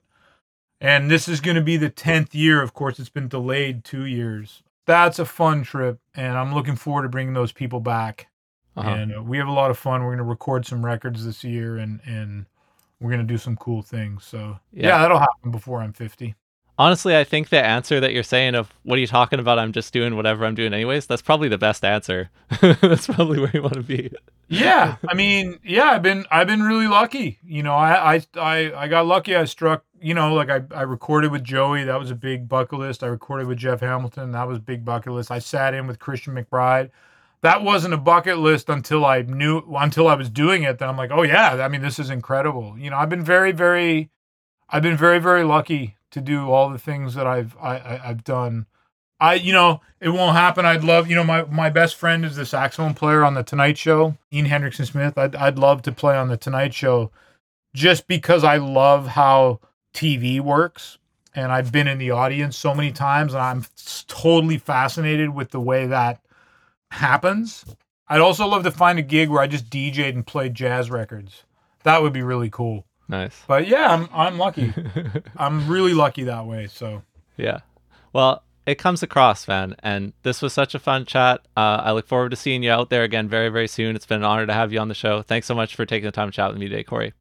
and 0.81 1.11
this 1.11 1.27
is 1.27 1.41
going 1.41 1.57
to 1.57 1.63
be 1.63 1.77
the 1.77 1.91
tenth 1.91 2.35
year. 2.35 2.63
Of 2.63 2.73
course, 2.73 2.99
it's 3.01 3.09
been 3.09 3.29
delayed 3.29 3.83
two 3.85 4.05
years. 4.05 4.63
That's 4.87 5.19
a 5.19 5.25
fun 5.25 5.65
trip, 5.65 5.99
and 6.15 6.39
I'm 6.39 6.55
looking 6.55 6.77
forward 6.77 7.03
to 7.03 7.09
bringing 7.09 7.35
those 7.35 7.51
people 7.51 7.81
back. 7.81 8.29
Uh-huh. 8.77 8.89
And 8.89 9.17
uh, 9.17 9.23
we 9.23 9.39
have 9.39 9.49
a 9.49 9.53
lot 9.53 9.71
of 9.71 9.79
fun. 9.79 10.03
We're 10.03 10.11
going 10.11 10.19
to 10.19 10.25
record 10.25 10.67
some 10.67 10.85
records 10.85 11.25
this 11.25 11.43
year, 11.43 11.79
and 11.79 12.01
and 12.07 12.47
we're 13.01 13.11
going 13.11 13.27
to 13.27 13.27
do 13.27 13.39
some 13.39 13.57
cool 13.57 13.83
things. 13.83 14.25
So 14.25 14.59
Yeah. 14.73 14.89
yeah, 14.89 14.99
that'll 14.99 15.19
happen 15.19 15.51
before 15.51 15.81
I'm 15.81 15.93
50. 15.93 16.35
Honestly, 16.79 17.17
I 17.17 17.25
think 17.25 17.49
the 17.49 17.65
answer 17.65 18.01
that 18.01 18.13
you're 18.13 18.23
saying 18.23 18.55
of 18.55 18.73
what 18.83 18.97
are 18.97 19.01
you 19.01 19.07
talking 19.07 19.39
about? 19.39 19.59
I'm 19.59 19.73
just 19.73 19.93
doing 19.93 20.15
whatever 20.15 20.45
I'm 20.45 20.55
doing 20.55 20.75
anyways. 20.75 21.07
That's 21.07 21.23
probably 21.23 21.49
the 21.49 21.57
best 21.59 21.85
answer. 21.85 22.31
that's 22.61 23.07
probably 23.07 23.41
where 23.41 23.51
you 23.55 23.63
want 23.63 23.75
to 23.75 23.83
be. 23.83 24.13
yeah 24.49 24.97
i 25.09 25.15
mean 25.15 25.59
yeah 25.65 25.91
i've 25.91 26.03
been 26.03 26.25
i've 26.31 26.47
been 26.47 26.63
really 26.63 26.87
lucky 26.87 27.39
you 27.45 27.65
know 27.65 27.75
I, 27.75 28.15
I 28.15 28.23
i 28.37 28.73
i 28.85 28.87
got 28.89 29.05
lucky 29.05 29.35
i 29.35 29.45
struck 29.45 29.85
you 30.01 30.15
know 30.15 30.33
like 30.35 30.49
i 30.49 30.63
i 30.73 30.83
recorded 30.83 31.33
with 31.33 31.43
joey 31.43 31.83
that 31.83 31.99
was 31.99 32.13
a 32.13 32.15
big 32.15 32.49
bucket 32.49 32.79
list 32.79 33.03
i 33.03 33.09
recorded 33.09 33.49
with 33.49 33.59
jeff 33.59 33.81
hamilton 33.81 34.31
that 34.33 34.47
was 34.47 34.61
big 34.61 34.85
bucket 34.85 35.13
list 35.13 35.33
i 35.33 35.41
sat 35.41 35.75
in 35.75 35.89
with 35.89 35.99
christian 35.99 36.33
mcbride 36.35 36.91
that 37.41 37.65
wasn't 37.65 37.93
a 37.93 37.97
bucket 37.97 38.39
list 38.39 38.69
until 38.69 39.05
i 39.05 39.23
knew 39.23 39.63
until 39.79 40.07
i 40.07 40.15
was 40.15 40.31
doing 40.31 40.63
it 40.63 40.79
then 40.79 40.89
i'm 40.89 40.97
like 40.97 41.11
oh 41.11 41.23
yeah 41.23 41.55
i 41.55 41.67
mean 41.67 41.83
this 41.83 41.99
is 41.99 42.09
incredible 42.09 42.79
you 42.79 42.89
know 42.89 42.97
i've 42.97 43.11
been 43.11 43.25
very 43.25 43.51
very 43.51 44.11
i've 44.71 44.83
been 44.83 44.97
very 44.97 45.19
very 45.19 45.43
lucky 45.43 45.97
to 46.17 46.23
do 46.23 46.51
all 46.51 46.71
the 46.71 46.79
things 46.79 47.15
that 47.15 47.27
i've 47.27 47.57
i, 47.59 47.77
I 47.77 48.09
i've 48.09 48.25
done 48.25 48.67
I, 49.19 49.35
you 49.35 49.53
know, 49.53 49.81
it 50.01 50.11
won't 50.11 50.37
happen. 50.37 50.67
I'd 50.67 50.85
love, 50.85 51.09
you 51.09 51.17
know, 51.17 51.25
my, 51.25 51.45
my 51.45 51.71
best 51.71 51.97
friend 51.97 52.25
is 52.25 52.37
the 52.37 52.45
saxophone 52.45 52.93
player 52.93 53.25
on 53.25 53.35
the 53.35 53.43
Tonight 53.43 53.79
Show, 53.79 54.17
Ian 54.33 54.47
Hendrickson 54.47 54.87
Smith. 54.87 55.17
I'd, 55.17 55.35
I'd 55.35 55.59
love 55.59 55.83
to 55.83 55.93
play 55.93 56.17
on 56.17 56.29
the 56.29 56.37
Tonight 56.37 56.75
Show 56.75 57.11
just 57.75 58.07
because 58.07 58.45
I 58.45 58.59
love 58.59 59.07
how 59.07 59.61
TV 59.95 60.41
works. 60.41 60.99
And 61.35 61.53
I've 61.53 61.73
been 61.73 61.89
in 61.89 61.99
the 61.99 62.11
audience 62.11 62.57
so 62.57 62.75
many 62.75 62.93
times 62.93 63.33
and 63.33 63.43
I'm 63.43 63.65
totally 64.07 64.59
fascinated 64.59 65.31
with 65.31 65.51
the 65.51 65.61
way 65.61 65.87
that 65.87 66.21
happens. 66.91 67.65
I'd 68.09 68.21
also 68.21 68.47
love 68.47 68.65
to 68.65 68.71
find 68.71 68.99
a 68.99 69.03
gig 69.03 69.29
where 69.29 69.43
I 69.43 69.47
just 69.47 69.71
DJ'd 69.71 70.15
and 70.15 70.27
played 70.27 70.55
jazz 70.55 70.91
records. 70.91 71.45
That 71.85 72.03
would 72.03 72.13
be 72.13 72.23
really 72.23 72.51
cool. 72.51 72.87
Nice. 73.09 73.45
But 73.47 73.69
yeah, 73.69 73.93
I'm, 73.93 74.09
I'm 74.13 74.39
lucky. 74.39 74.75
I'm 75.37 75.69
really 75.69 75.95
lucky 75.95 76.25
that 76.25 76.47
way. 76.47 76.67
So 76.67 77.03
Yeah. 77.37 77.61
Well, 78.13 78.43
it 78.67 78.77
comes 78.77 79.03
across, 79.03 79.47
man. 79.47 79.77
And 79.81 80.13
this 80.23 80.43
was 80.43 80.53
such 80.53 80.75
a 80.75 80.79
fun 80.79 81.05
chat. 81.05 81.41
Uh, 81.57 81.83
I 81.85 81.93
look 81.93 82.07
forward 82.09 82.31
to 82.31 82.37
seeing 82.37 82.63
you 82.63 82.71
out 82.71 82.91
there 82.91 83.05
again 83.05 83.29
very, 83.29 83.49
very 83.49 83.69
soon. 83.69 83.95
It's 83.95 84.07
been 84.07 84.19
an 84.19 84.25
honor 84.25 84.47
to 84.47 84.53
have 84.53 84.73
you 84.73 84.81
on 84.81 84.89
the 84.89 84.95
show. 84.95 85.23
Thanks 85.23 85.47
so 85.47 85.55
much 85.55 85.77
for 85.77 85.87
taking 85.87 86.07
the 86.07 86.13
time 86.13 86.29
to 86.29 86.35
chat 86.35 86.51
with 86.51 86.59
me 86.59 86.69
today, 86.69 86.83
Corey. 86.83 87.13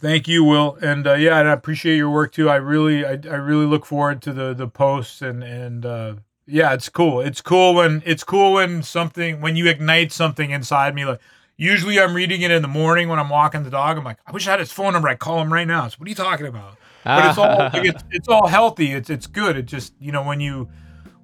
Thank 0.00 0.28
you, 0.28 0.44
Will, 0.44 0.76
and 0.82 1.06
uh, 1.06 1.14
yeah, 1.14 1.38
and 1.38 1.48
I 1.48 1.52
appreciate 1.52 1.96
your 1.96 2.10
work 2.10 2.32
too. 2.32 2.50
I 2.50 2.56
really, 2.56 3.06
I, 3.06 3.12
I 3.12 3.36
really 3.36 3.64
look 3.64 3.86
forward 3.86 4.20
to 4.22 4.32
the 4.32 4.52
the 4.52 4.68
posts 4.68 5.22
and 5.22 5.42
and 5.42 5.86
uh, 5.86 6.14
yeah, 6.46 6.74
it's 6.74 6.88
cool. 6.88 7.20
It's 7.20 7.40
cool 7.40 7.74
when 7.74 8.02
it's 8.04 8.22
cool 8.22 8.52
when 8.52 8.82
something 8.82 9.40
when 9.40 9.56
you 9.56 9.66
ignite 9.66 10.12
something 10.12 10.50
inside 10.50 10.94
me. 10.94 11.06
Like 11.06 11.20
usually, 11.56 12.00
I'm 12.00 12.14
reading 12.14 12.42
it 12.42 12.50
in 12.50 12.62
the 12.62 12.68
morning 12.68 13.08
when 13.08 13.18
I'm 13.18 13.28
walking 13.28 13.62
the 13.62 13.70
dog. 13.70 13.96
I'm 13.98 14.04
like, 14.04 14.18
I 14.26 14.32
wish 14.32 14.46
I 14.46 14.52
had 14.52 14.60
his 14.60 14.72
phone 14.72 14.92
number. 14.92 15.08
I 15.08 15.14
call 15.14 15.40
him 15.40 15.52
right 15.52 15.66
now. 15.66 15.88
So 15.88 15.96
what 15.98 16.06
are 16.06 16.08
you 16.08 16.14
talking 16.14 16.46
about? 16.46 16.76
But 17.04 17.30
it's 17.30 17.38
all 17.38 17.44
ah. 17.46 17.70
like, 17.72 17.84
it's, 17.84 18.04
it's 18.10 18.28
all 18.28 18.46
healthy. 18.46 18.92
It's 18.92 19.10
it's 19.10 19.26
good. 19.26 19.56
It 19.56 19.66
just 19.66 19.92
you 20.00 20.10
know 20.10 20.22
when 20.22 20.40
you 20.40 20.68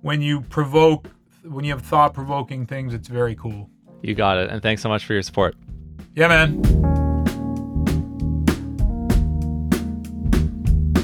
when 0.03 0.21
you 0.21 0.43
provoke 0.43 1.09
when 1.45 1.64
you 1.64 1.73
have 1.73 1.83
thought 1.83 2.12
provoking 2.14 2.66
things, 2.66 2.93
it's 2.93 3.09
very 3.09 3.35
cool. 3.35 3.71
you 4.03 4.14
got 4.14 4.38
it. 4.38 4.51
And 4.51 4.62
thanks 4.62 4.83
so 4.83 4.88
much 4.88 5.05
for 5.05 5.14
your 5.14 5.23
support. 5.23 5.57
Yeah, 6.14 6.29
man. 6.29 7.10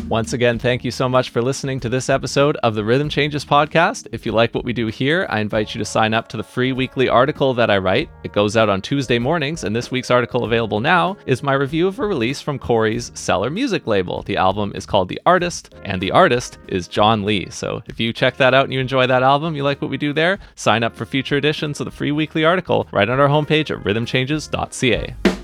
Once 0.08 0.34
again, 0.34 0.56
thank 0.56 0.84
you 0.84 0.90
so 0.92 1.08
much 1.08 1.30
for 1.30 1.42
listening 1.42 1.80
to 1.80 1.88
this 1.88 2.08
episode 2.08 2.56
of 2.58 2.76
the 2.76 2.84
Rhythm 2.84 3.08
Changes 3.08 3.44
podcast. 3.44 4.06
If 4.12 4.24
you 4.24 4.30
like 4.30 4.54
what 4.54 4.64
we 4.64 4.72
do 4.72 4.86
here, 4.86 5.26
I 5.28 5.40
invite 5.40 5.74
you 5.74 5.80
to 5.80 5.84
sign 5.84 6.14
up 6.14 6.28
to 6.28 6.36
the 6.36 6.44
free 6.44 6.70
weekly 6.72 7.08
article 7.08 7.52
that 7.54 7.70
I 7.70 7.78
write. 7.78 8.08
It 8.22 8.32
goes 8.32 8.56
out 8.56 8.68
on 8.68 8.80
Tuesday 8.80 9.18
mornings, 9.18 9.64
and 9.64 9.74
this 9.74 9.90
week's 9.90 10.12
article 10.12 10.44
available 10.44 10.78
now 10.78 11.16
is 11.26 11.42
my 11.42 11.54
review 11.54 11.88
of 11.88 11.98
a 11.98 12.06
release 12.06 12.40
from 12.40 12.56
Corey's 12.56 13.10
Cellar 13.14 13.50
Music 13.50 13.88
label. 13.88 14.22
The 14.22 14.36
album 14.36 14.70
is 14.76 14.86
called 14.86 15.08
The 15.08 15.20
Artist, 15.26 15.74
and 15.82 16.00
the 16.00 16.12
artist 16.12 16.58
is 16.68 16.86
John 16.86 17.24
Lee. 17.24 17.50
So 17.50 17.82
if 17.86 17.98
you 17.98 18.12
check 18.12 18.36
that 18.36 18.54
out 18.54 18.66
and 18.66 18.72
you 18.72 18.78
enjoy 18.78 19.08
that 19.08 19.24
album, 19.24 19.56
you 19.56 19.64
like 19.64 19.82
what 19.82 19.90
we 19.90 19.96
do 19.96 20.12
there, 20.12 20.38
sign 20.54 20.84
up 20.84 20.94
for 20.94 21.04
future 21.04 21.36
editions 21.36 21.80
of 21.80 21.84
the 21.84 21.90
free 21.90 22.12
weekly 22.12 22.44
article 22.44 22.86
right 22.92 23.08
on 23.08 23.18
our 23.18 23.28
homepage 23.28 23.76
at 23.76 23.82
rhythmchanges.ca. 23.82 25.35